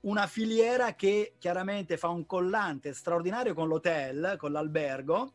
[0.00, 5.32] una filiera che chiaramente fa un collante straordinario con l'hotel, con l'albergo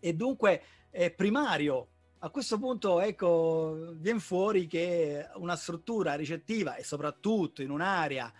[0.00, 1.88] e dunque è primario.
[2.18, 8.30] A questo punto, ecco, viene fuori che una struttura ricettiva e soprattutto in un'area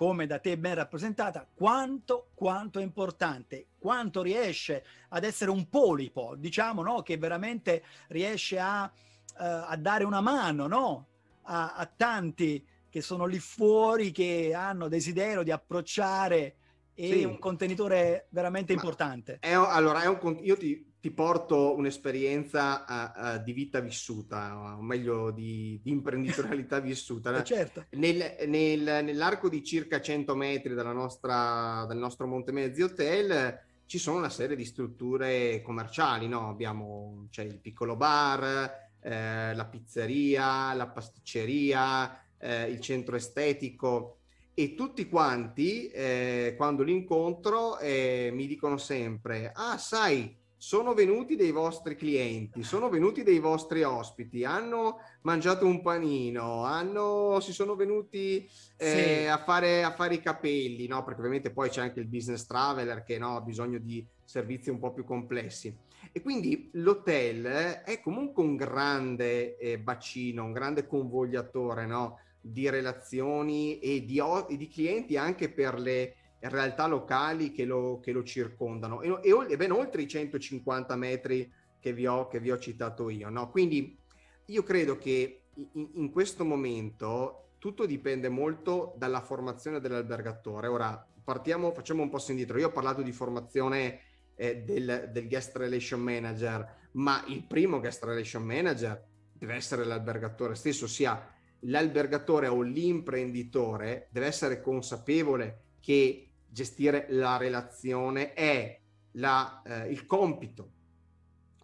[0.00, 6.36] come da te ben rappresentata, quanto, quanto è importante, quanto riesce ad essere un polipo,
[6.38, 7.02] diciamo, no?
[7.02, 8.90] che veramente riesce a, uh,
[9.36, 11.06] a dare una mano no?
[11.42, 16.54] a, a, tanti che sono lì fuori, che hanno desiderio di approcciare
[16.94, 17.24] e sì.
[17.24, 19.36] un contenitore veramente Ma importante.
[19.38, 24.82] È, allora, è un, io ti, ti porto un'esperienza uh, uh, di vita vissuta, o
[24.82, 27.34] meglio di, di imprenditorialità vissuta.
[27.36, 27.86] Eh, certo.
[27.90, 34.18] Nel, nel, nell'arco di circa 100 metri nostra, del nostro Monte Mezzi Hotel ci sono
[34.18, 36.48] una serie di strutture commerciali, no?
[36.48, 44.18] Abbiamo, c'è il piccolo bar, eh, la pizzeria, la pasticceria, eh, il centro estetico
[44.54, 51.36] e tutti quanti, eh, quando li incontro, eh, mi dicono sempre, ah sai, sono venuti
[51.36, 57.74] dei vostri clienti, sono venuti dei vostri ospiti, hanno mangiato un panino, hanno, si sono
[57.76, 58.46] venuti
[58.76, 59.26] eh, sì.
[59.26, 61.02] a, fare, a, fare, i capelli, no?
[61.02, 64.78] perché ovviamente poi c'è anche il business traveler che no, ha bisogno di servizi un
[64.78, 65.74] po' più complessi.
[66.12, 67.42] E quindi l'hotel
[67.82, 72.18] è comunque un grande eh, bacino, un grande convogliatore no?
[72.38, 76.16] di relazioni e di, e di clienti anche per le
[76.48, 81.92] realtà locali che lo, che lo circondano e, e, ben oltre i 150 metri che
[81.92, 83.28] vi ho, che vi ho citato io.
[83.28, 83.50] No?
[83.50, 83.98] Quindi
[84.46, 90.66] io credo che in, in, questo momento tutto dipende molto dalla formazione dell'albergatore.
[90.66, 92.58] Ora partiamo, facciamo un passo indietro.
[92.58, 94.00] Io ho parlato di formazione
[94.34, 100.54] eh, del, del guest relation manager, ma il primo guest relation manager deve essere l'albergatore
[100.54, 101.34] stesso, ossia
[101.64, 108.80] l'albergatore o l'imprenditore deve essere consapevole che gestire la relazione è
[109.12, 110.72] la, eh, il compito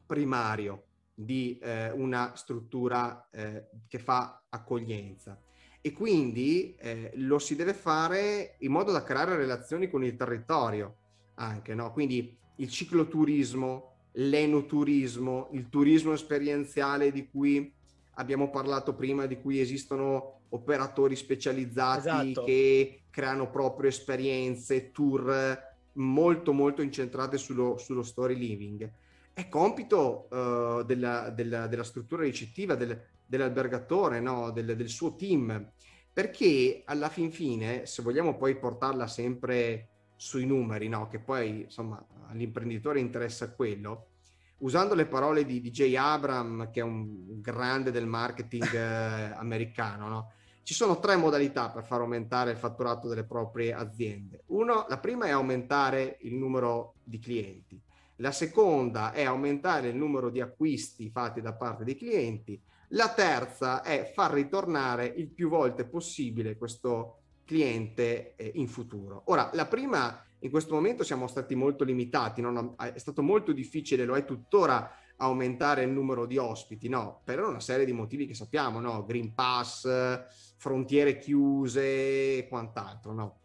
[0.07, 0.85] primario
[1.15, 5.41] di eh, una struttura eh, che fa accoglienza
[5.81, 10.97] e quindi eh, lo si deve fare in modo da creare relazioni con il territorio
[11.37, 11.93] anche, no?
[11.93, 17.73] Quindi il cicloturismo, l'enoturismo, il turismo esperienziale di cui
[18.15, 22.45] abbiamo parlato prima, di cui esistono operatori specializzati esatto.
[22.45, 28.91] che creano proprio esperienze, tour molto molto incentrate sullo, sullo story living.
[29.33, 34.51] È compito uh, della, della, della, struttura ricettiva, del, dell'albergatore, no?
[34.51, 35.71] del, del, suo team,
[36.13, 41.09] perché alla fin fine, se vogliamo poi portarla sempre sui numeri, no?
[41.09, 44.07] che poi insomma all'imprenditore interessa quello,
[44.59, 50.33] usando le parole di, Jay Abram, che è un grande del marketing eh, americano, no?
[50.63, 54.43] Ci sono tre modalità per far aumentare il fatturato delle proprie aziende.
[54.47, 57.81] Uno, la prima è aumentare il numero di clienti.
[58.17, 62.61] La seconda è aumentare il numero di acquisti fatti da parte dei clienti.
[62.89, 69.23] La terza è far ritornare il più volte possibile questo cliente eh, in futuro.
[69.27, 74.05] Ora, la prima, in questo momento siamo stati molto limitati, non, è stato molto difficile,
[74.05, 77.21] lo è tuttora, aumentare il numero di ospiti, no?
[77.25, 79.05] Per una serie di motivi che sappiamo, no?
[79.05, 79.89] Green Pass,
[80.57, 83.41] frontiere chiuse e quant'altro, no?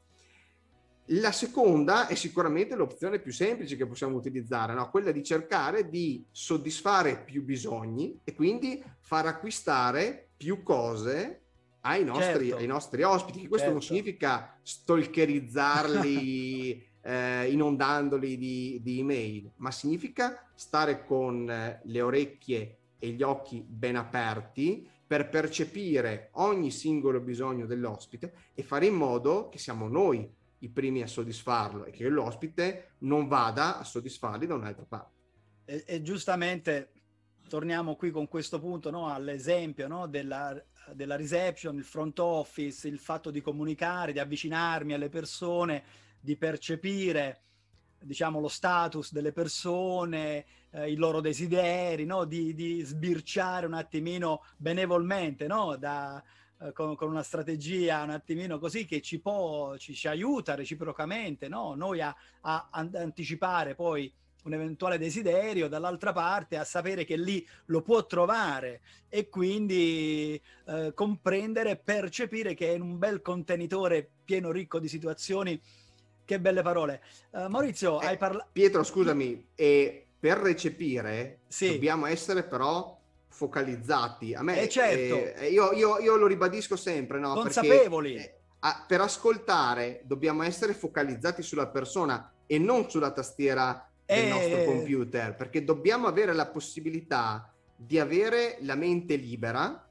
[1.05, 4.89] La seconda è sicuramente l'opzione più semplice che possiamo utilizzare, no?
[4.89, 11.41] quella di cercare di soddisfare più bisogni e quindi far acquistare più cose
[11.81, 12.61] ai nostri, certo.
[12.61, 13.47] ai nostri ospiti.
[13.47, 13.71] Questo certo.
[13.71, 22.77] non significa stalkerizzarli eh, inondandoli di, di, email, ma significa stare con eh, le orecchie
[22.99, 29.49] e gli occhi ben aperti per percepire ogni singolo bisogno dell'ospite e fare in modo
[29.49, 30.29] che siamo noi
[30.59, 35.19] i primi a soddisfarlo e che l'ospite non vada a soddisfarli da un'altra parte.
[35.65, 36.91] E, e giustamente
[37.49, 40.55] torniamo qui con questo punto no, all'esempio no, della,
[40.93, 45.83] della reception, il front office, il fatto di comunicare, di avvicinarmi alle persone,
[46.21, 47.41] di percepire
[47.99, 52.25] diciamo, lo status delle persone, eh, i loro desideri, no?
[52.25, 55.75] di, di, sbirciare un attimino benevolmente, no?
[55.75, 56.23] da,
[56.61, 61.47] eh, con, con, una strategia un attimino così che ci, può, ci, ci aiuta reciprocamente,
[61.47, 61.75] no?
[61.75, 64.11] noi a, a, anticipare poi
[64.43, 70.93] un eventuale desiderio, dall'altra parte a sapere che lì lo può trovare e quindi eh,
[70.95, 75.61] comprendere, percepire che è un bel contenitore pieno ricco di situazioni
[76.31, 77.01] che belle parole.
[77.31, 78.47] Uh, Maurizio, eh, hai parlato...
[78.51, 81.71] Pietro, scusami, e per recepire sì.
[81.71, 84.33] dobbiamo essere però focalizzati.
[84.33, 85.39] A me, eh certo.
[85.39, 87.33] eh, io, io, io, lo ribadisco sempre, no?
[87.33, 88.13] Consapevoli.
[88.13, 94.57] Perché, a, per ascoltare dobbiamo essere focalizzati sulla persona e non sulla tastiera del nostro
[94.57, 94.65] eh.
[94.65, 99.87] computer, perché dobbiamo avere la possibilità di avere la mente libera,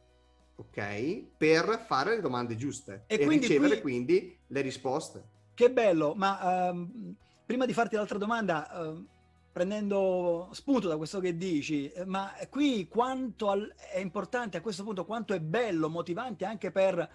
[0.55, 3.91] ok, per fare le domande giuste e, e ricevere qui...
[3.93, 5.39] quindi le risposte.
[5.55, 9.07] Che bello, ma um, prima di farti l'altra domanda, uh,
[9.53, 14.85] prendendo spunto da questo che dici, eh, ma qui quanto al, è importante a questo
[14.85, 17.09] punto, quanto è bello, motivante anche per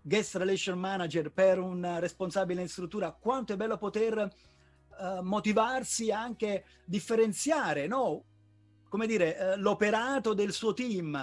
[0.00, 4.32] guest relation manager, per un responsabile in struttura, quanto è bello poter
[4.98, 8.24] uh, motivarsi anche differenziare, no?
[8.90, 11.16] Come dire, eh, l'operato del suo team,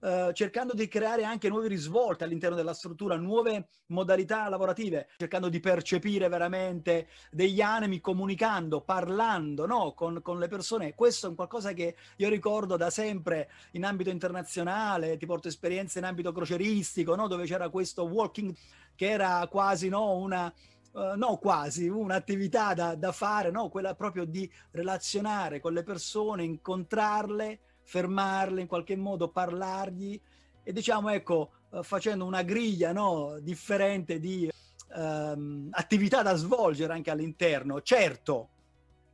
[0.00, 5.60] eh, cercando di creare anche nuovi risvolti all'interno della struttura, nuove modalità lavorative, cercando di
[5.60, 9.92] percepire veramente degli animi, comunicando, parlando no?
[9.92, 10.94] con, con, le persone.
[10.94, 16.00] Questo è un qualcosa che io ricordo da sempre in ambito internazionale, ti porto esperienze
[16.00, 17.28] in ambito croceristico, no?
[17.28, 18.52] dove c'era questo walking
[18.96, 20.16] che era quasi no?
[20.16, 20.52] una
[20.92, 23.68] uh, no quasi, un'attività da, da fare, no?
[23.68, 30.20] quella proprio di relazionare con le persone, incontrarle, fermarle in qualche modo, parlargli
[30.62, 33.38] e diciamo ecco, uh, facendo una griglia no?
[33.40, 34.50] differente di
[34.94, 37.82] um, attività da svolgere anche all'interno.
[37.82, 38.48] Certo,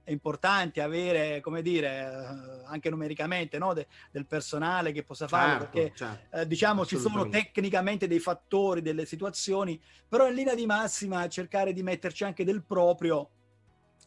[0.08, 3.74] è importante avere, come dire, eh, anche numericamente, no?
[3.74, 8.18] De, del personale che possa farlo, certo, perché certo, eh, diciamo ci sono tecnicamente dei
[8.18, 9.78] fattori, delle situazioni,
[10.08, 13.28] però in linea di massima cercare di metterci anche del proprio.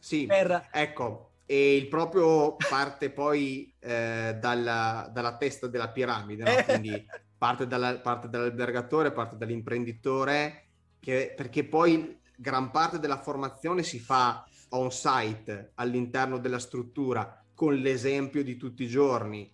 [0.00, 0.70] Sì, per...
[0.72, 6.64] ecco, e il proprio parte poi eh, dalla, dalla, testa della piramide, no?
[6.64, 7.06] quindi
[7.38, 10.64] parte, dalla, parte dall'albergatore, parte dall'imprenditore,
[10.98, 17.74] che, perché poi gran parte della formazione si fa on site all'interno della struttura con
[17.74, 19.50] l'esempio di tutti i giorni.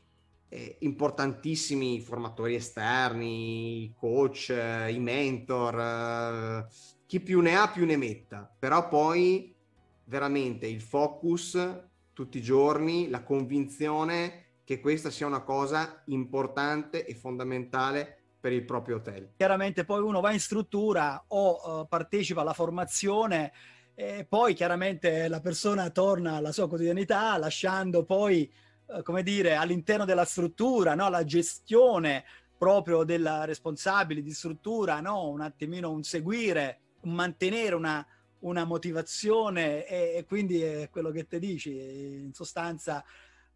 [0.51, 6.66] Eh, importantissimi formatori esterni, coach, eh, i mentor, eh,
[7.07, 9.55] chi più ne ha più ne metta, però poi
[10.05, 11.59] veramente il focus
[12.12, 18.64] tutti i giorni, la convinzione che questa sia una cosa importante e fondamentale per il
[18.64, 19.33] proprio hotel.
[19.37, 23.53] Chiaramente poi uno va in struttura o uh, partecipa alla formazione
[24.01, 28.49] e poi chiaramente la persona torna alla sua quotidianità lasciando poi,
[28.90, 31.09] eh, come dire, all'interno della struttura, no?
[31.09, 32.22] la gestione
[32.57, 35.28] proprio della responsabile di struttura, no?
[35.28, 38.07] un attimino un seguire, un mantenere una,
[38.40, 43.05] una motivazione e, e, quindi è quello che ti dici, in sostanza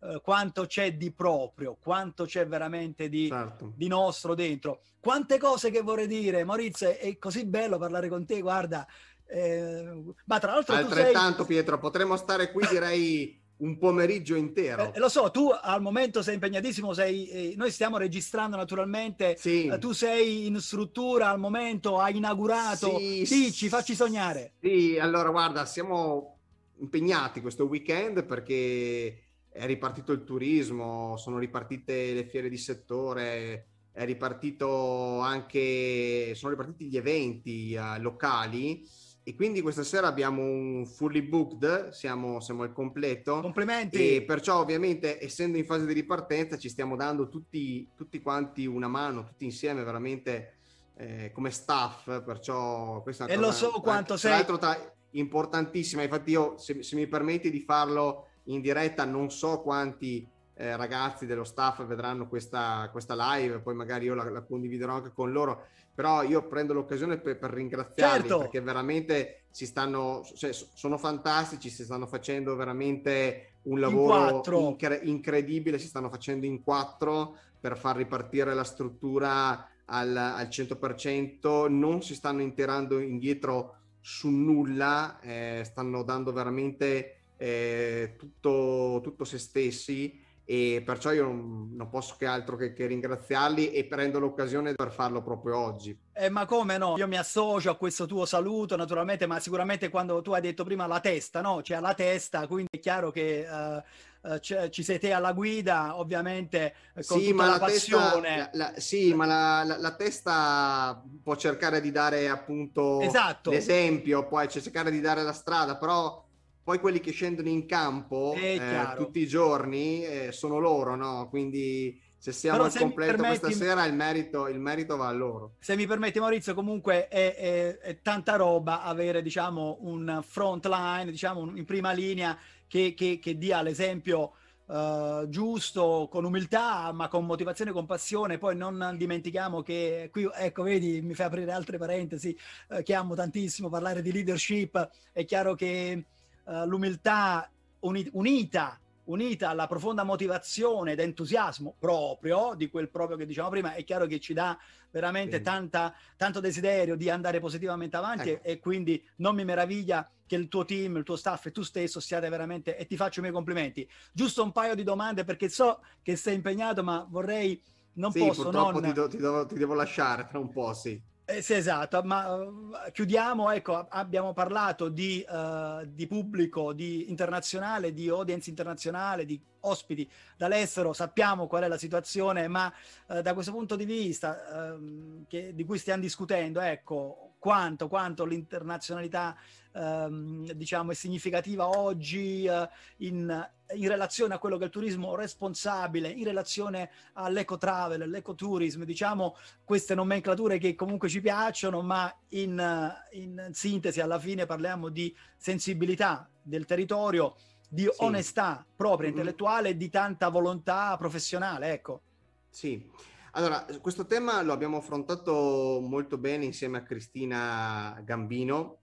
[0.00, 3.72] eh, quanto c'è di proprio, quanto c'è veramente di, certo.
[3.76, 4.80] di, nostro dentro.
[4.98, 8.84] Quante cose che vorrei dire, Maurizio, è così bello parlare con te, guarda,
[9.32, 11.46] eh, ma tra l'altro altrettanto sei...
[11.46, 14.92] Pietro, potremmo stare qui direi un pomeriggio intero.
[14.92, 19.66] Eh, lo so, tu al momento sei impegnatissimo, sei, eh, noi stiamo registrando naturalmente, sì.
[19.66, 24.54] eh, tu sei in struttura al momento, hai inaugurato, sì, dici, facci sognare.
[24.60, 26.38] Sì, allora guarda, siamo
[26.80, 34.04] impegnati questo weekend perché è ripartito il turismo, sono ripartite le fiere di settore, è
[34.04, 38.84] ripartito anche, sono ripartiti gli eventi uh, locali
[39.24, 43.40] e quindi questa sera abbiamo un fully booked, siamo, siamo al completo.
[43.40, 44.16] Complimenti!
[44.16, 48.88] E perciò ovviamente essendo in fase di ripartenza ci stiamo dando tutti, tutti quanti una
[48.88, 50.54] mano, tutti insieme veramente
[50.96, 54.30] eh, come staff, perciò questa è una e cosa, lo so quanto tra, sei...
[54.30, 59.30] Tra l'altro tra, importantissima, infatti io se, se mi permetti di farlo in diretta non
[59.30, 64.42] so quanti eh, ragazzi dello staff vedranno questa, questa live, poi magari io la, la,
[64.42, 68.38] condividerò anche con loro, però io prendo l'occasione per, per ringraziarli certo.
[68.38, 75.78] perché veramente si stanno, cioè, sono fantastici, si stanno facendo veramente un lavoro incre- incredibile,
[75.78, 82.14] si stanno facendo in quattro per far ripartire la struttura al, al 100%, non si
[82.14, 90.82] stanno interando indietro su nulla, eh, stanno dando veramente eh, tutto, tutto se stessi e
[90.84, 95.56] perciò io non, posso che altro che, che, ringraziarli e prendo l'occasione per farlo proprio
[95.56, 95.96] oggi.
[96.12, 96.96] Eh, ma come no?
[96.96, 100.86] Io mi associo a questo tuo saluto naturalmente, ma sicuramente quando tu hai detto prima
[100.86, 101.56] la testa, no?
[101.56, 103.46] C'è cioè, la testa, quindi è chiaro che...
[103.48, 103.82] Uh...
[104.22, 108.28] Uh, ci sei te alla guida, ovviamente eh, con sì, ma la, la passione.
[108.36, 113.50] Testa, la, la, sì, ma la, la, testa può cercare di dare appunto esatto.
[113.50, 116.21] l'esempio, può cercare di dare la strada, però
[116.62, 118.60] poi quelli che scendono in campo eh,
[118.96, 121.28] tutti i giorni eh, sono loro, no?
[121.28, 123.38] Quindi se siamo Però al completo permetti...
[123.40, 125.54] questa sera il merito, il merito, va a loro.
[125.58, 131.10] Se mi permetti Maurizio, comunque è, è, è tanta roba avere diciamo un front line,
[131.10, 132.38] diciamo in prima linea
[132.68, 134.34] che, che, che dia l'esempio
[134.64, 138.38] Uh, giusto, con umiltà, ma con motivazione e con passione.
[138.38, 142.34] Poi non dimentichiamo che qui, ecco, vedi, mi fai aprire altre parentesi,
[142.68, 144.88] uh, che amo tantissimo parlare di leadership.
[145.12, 146.04] È chiaro che
[146.44, 153.26] uh, l'umiltà uni- unita, unita alla profonda motivazione ed entusiasmo proprio di quel proprio che
[153.26, 154.58] diciamo prima, è chiaro che ci dà
[154.90, 158.44] veramente tanta, tanto desiderio di andare positivamente avanti ecco.
[158.44, 161.62] e, e, quindi non mi meraviglia che il tuo team, il tuo staff e tu
[161.62, 163.88] stesso siate veramente, e ti faccio i miei complimenti.
[164.12, 167.60] Giusto un paio di domande perché so che sei impegnato, ma vorrei,
[167.94, 168.80] non sì, posso non...
[168.80, 171.00] Ti, do, ti, do, ti devo lasciare tra un po', sì.
[171.24, 177.92] Eh, sì, esatto, ma uh, chiudiamo, ecco, abbiamo parlato di, uh, di, pubblico di internazionale,
[177.92, 182.72] di audience internazionale, di ospiti dall'estero, sappiamo qual è la situazione, ma
[183.06, 188.24] uh, da questo punto di vista ehm, che, di cui stiamo discutendo, ecco, quanto, quanto
[188.24, 189.36] l'internazionalità
[189.72, 192.68] ehm, diciamo, è significativa oggi eh,
[192.98, 199.34] in, in, relazione a quello che è il turismo responsabile, in relazione all'eco-travel, all'eco-tourism, diciamo
[199.64, 206.30] queste nomenclature che comunque ci piacciono, ma in, in sintesi alla fine parliamo di sensibilità
[206.40, 207.34] del territorio,
[207.68, 208.04] di sì.
[208.04, 209.18] onestà propria, mm-hmm.
[209.18, 212.02] intellettuale e di tanta volontà professionale, ecco.
[212.48, 212.88] Sì,
[213.32, 218.80] allora, questo tema lo abbiamo affrontato molto bene insieme a Cristina Gambino,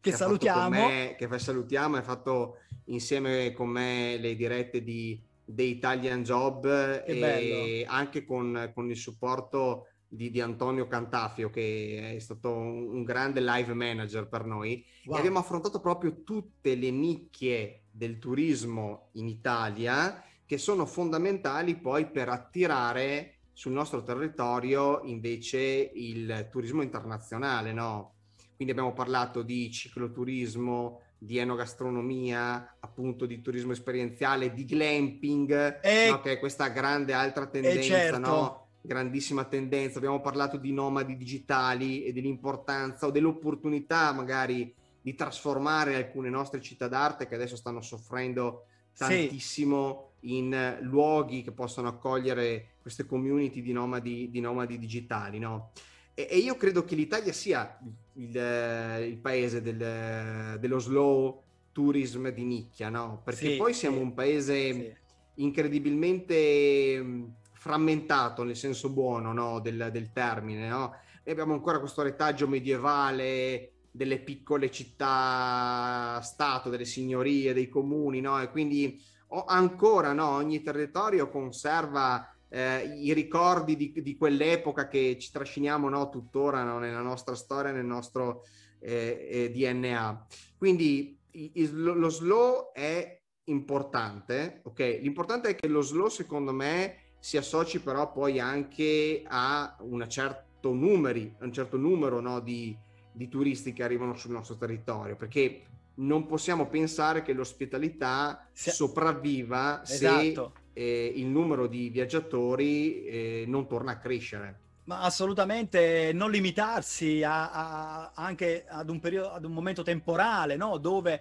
[0.00, 0.68] che, che salutiamo.
[0.68, 7.04] Me, che salutiamo, ha fatto insieme con me le dirette di The Italian Job che
[7.04, 7.90] e bello.
[7.90, 13.40] anche con, con, il supporto di, di, Antonio Cantafio che è stato un, un grande
[13.40, 15.16] live manager per noi wow.
[15.16, 22.10] e abbiamo affrontato proprio tutte le nicchie del turismo in Italia che sono fondamentali poi
[22.10, 28.14] per attirare sul nostro territorio invece il turismo internazionale, no?
[28.54, 36.08] Quindi abbiamo parlato di cicloturismo, di enogastronomia, appunto di turismo esperienziale, di glamping, e...
[36.10, 36.20] no?
[36.20, 38.18] che è questa grande altra tendenza, certo.
[38.18, 38.66] no?
[38.80, 39.98] grandissima tendenza.
[39.98, 46.88] Abbiamo parlato di nomadi digitali e dell'importanza o dell'opportunità magari di trasformare alcune nostre città
[46.88, 50.11] d'arte che adesso stanno soffrendo tantissimo sì.
[50.22, 55.38] In luoghi che possono accogliere queste community di nomadi, di nomadi digitali.
[55.38, 55.72] No?
[56.14, 57.78] E, e, io credo che l'Italia sia
[58.14, 61.42] il, il paese del, dello slow
[61.72, 63.22] tourism di nicchia, no?
[63.24, 64.94] Perché sì, poi siamo sì, un paese sì.
[65.36, 69.60] incredibilmente mm, frammentato nel senso buono no?
[69.60, 70.94] del, del, termine, no?
[71.22, 78.40] E abbiamo ancora questo retaggio medievale delle piccole città stato, delle signorie, dei comuni, no?
[78.40, 79.00] E quindi
[79.46, 86.10] ancora no, ogni territorio conserva eh, i ricordi di, di, quell'epoca che ci trasciniamo no,
[86.10, 88.44] tuttora no, nella nostra storia, nel nostro
[88.78, 90.26] eh, eh, DNA.
[90.58, 94.98] Quindi il, lo slow è importante, ok?
[95.00, 100.72] L'importante è che lo slow, secondo me, si associ però poi anche a un certo,
[100.72, 102.76] numeri, un certo numero no, di,
[103.12, 105.62] di turisti che arrivano sul nostro territorio, perché
[105.94, 110.52] non possiamo pensare che l'ospitalità sopravviva esatto.
[110.72, 114.60] se eh, il numero di viaggiatori eh, non torna a crescere.
[114.84, 120.78] Ma assolutamente non limitarsi a, a, anche ad un, periodo, ad un momento temporale, no?
[120.78, 121.20] dove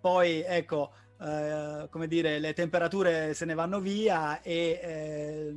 [0.00, 5.54] poi, ecco, eh, come dire, le temperature se ne vanno via e eh,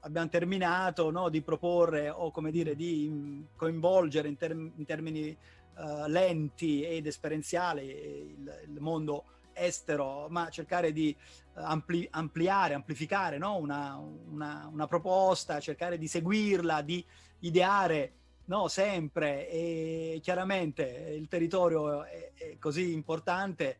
[0.00, 1.28] abbiamo terminato no?
[1.28, 5.36] di proporre o, come dire, di coinvolgere in, term- in termini
[5.78, 9.24] uh, lenti ed esperienziali il, il mondo
[9.58, 11.16] estero, ma cercare di eh,
[11.54, 13.56] ampli- ampliare, amplificare no?
[13.56, 17.04] una, una, una, proposta, cercare di seguirla, di
[17.40, 18.12] ideare
[18.46, 18.68] no?
[18.68, 23.78] sempre e chiaramente il territorio è, è così importante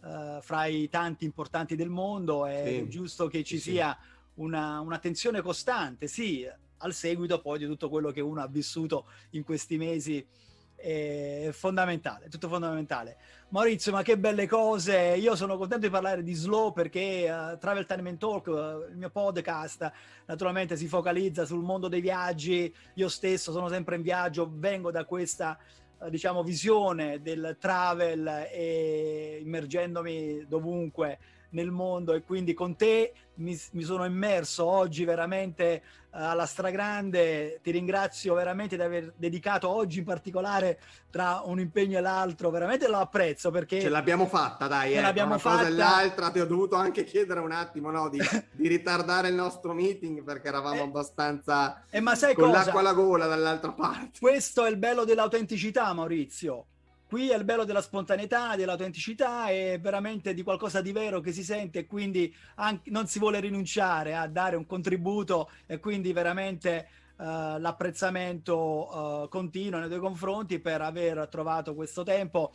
[0.00, 2.88] uh, fra i tanti importanti del mondo, è sì.
[2.88, 3.96] giusto che ci sì, sia
[4.34, 9.44] una, un'attenzione costante, sì, al seguito poi di tutto quello che uno ha vissuto in
[9.44, 10.24] questi mesi
[10.76, 13.16] è fondamentale, tutto fondamentale.
[13.48, 15.16] Maurizio, ma che belle cose!
[15.16, 18.96] Io sono contento di parlare di Slow perché uh, Travel Time and Talk, uh, il
[18.96, 19.90] mio podcast,
[20.26, 22.72] naturalmente si focalizza sul mondo dei viaggi.
[22.94, 25.58] Io stesso sono sempre in viaggio, vengo da questa
[25.98, 31.18] uh, diciamo visione del travel e immergendomi dovunque
[31.50, 37.60] nel mondo e quindi con te mi, mi sono immerso oggi veramente uh, alla stragrande.
[37.62, 40.78] Ti ringrazio veramente di aver dedicato oggi in particolare
[41.10, 45.00] tra un impegno e l'altro, veramente lo apprezzo perché ce l'abbiamo fatta, dai, ce eh,
[45.00, 45.56] l'abbiamo una fatta.
[45.56, 46.30] cosa e l'altra.
[46.30, 48.18] Ti ho dovuto anche chiedere un attimo no, di,
[48.52, 52.58] di ritardare il nostro meeting perché eravamo eh, abbastanza eh, ma sai con cosa?
[52.58, 54.18] l'acqua alla gola dall'altra parte.
[54.18, 56.66] Questo è il bello dell'autenticità, Maurizio
[57.08, 61.44] Qui è il bello della spontaneità, dell'autenticità e veramente di qualcosa di vero che si
[61.44, 66.88] sente e quindi anche, non si vuole rinunciare a dare un contributo e quindi veramente
[67.18, 72.52] uh, l'apprezzamento uh, continuo nei tuoi confronti per aver trovato questo tempo.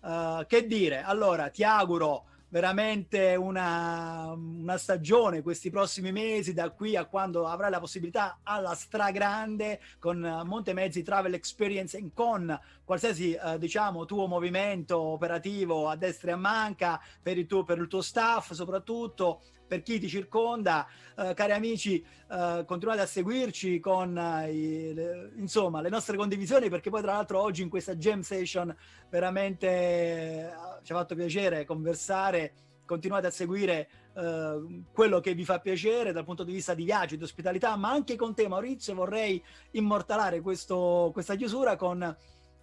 [0.00, 6.96] Uh, che dire, allora ti auguro veramente una, una, stagione questi prossimi mesi, da qui
[6.96, 13.32] a quando avrai la possibilità alla stragrande con Monte Mezzi Travel Experience e con qualsiasi
[13.32, 17.88] eh, diciamo tuo movimento operativo a destra e a manca per il tuo, per il
[17.88, 20.86] tuo staff soprattutto per chi ti circonda.
[21.16, 26.90] Eh, cari amici, eh, continuate a seguirci con eh, le, insomma, le nostre condivisioni perché
[26.90, 28.76] poi tra l'altro oggi in questa jam session
[29.08, 30.50] veramente eh,
[30.82, 32.52] ci ha fatto piacere conversare.
[32.84, 37.16] Continuate a seguire Uh, quello che vi fa piacere dal punto di vista di viaggio,
[37.16, 42.14] di ospitalità, ma anche con te Maurizio vorrei immortalare questo, questa chiusura con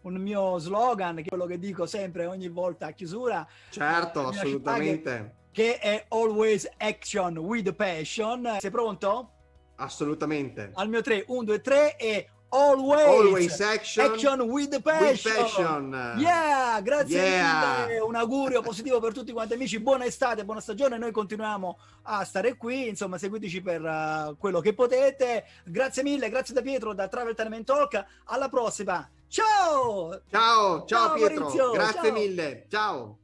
[0.01, 3.47] un mio slogan, che è quello che dico sempre ogni volta a chiusura.
[3.72, 8.57] Certo, uh, assolutamente che è Always Action with Passion.
[8.59, 9.32] Sei pronto?
[9.76, 10.72] Assolutamente.
[10.74, 15.08] Al mio 3, 1, 2, 3 e Always, Always action, action with, passion.
[15.08, 16.16] with passion.
[16.18, 17.86] Yeah, grazie yeah.
[17.86, 18.00] mille.
[18.00, 19.80] Un augurio positivo per tutti quanti amici.
[19.80, 20.97] Buona estate, buona stagione.
[20.97, 22.88] Noi continuiamo a stare qui.
[22.88, 25.45] Insomma, seguiteci per uh, quello che potete.
[25.64, 28.04] Grazie mille, grazie da Pietro da Travel Talent Talk.
[28.26, 29.08] Alla prossima.
[29.28, 30.22] Ciao!
[30.32, 31.39] Ciao, ciao, ciao Pietro.
[31.41, 31.72] Maurizio.
[31.72, 32.12] Grazie ciao.
[32.12, 32.66] mille.
[32.68, 33.18] Ciao.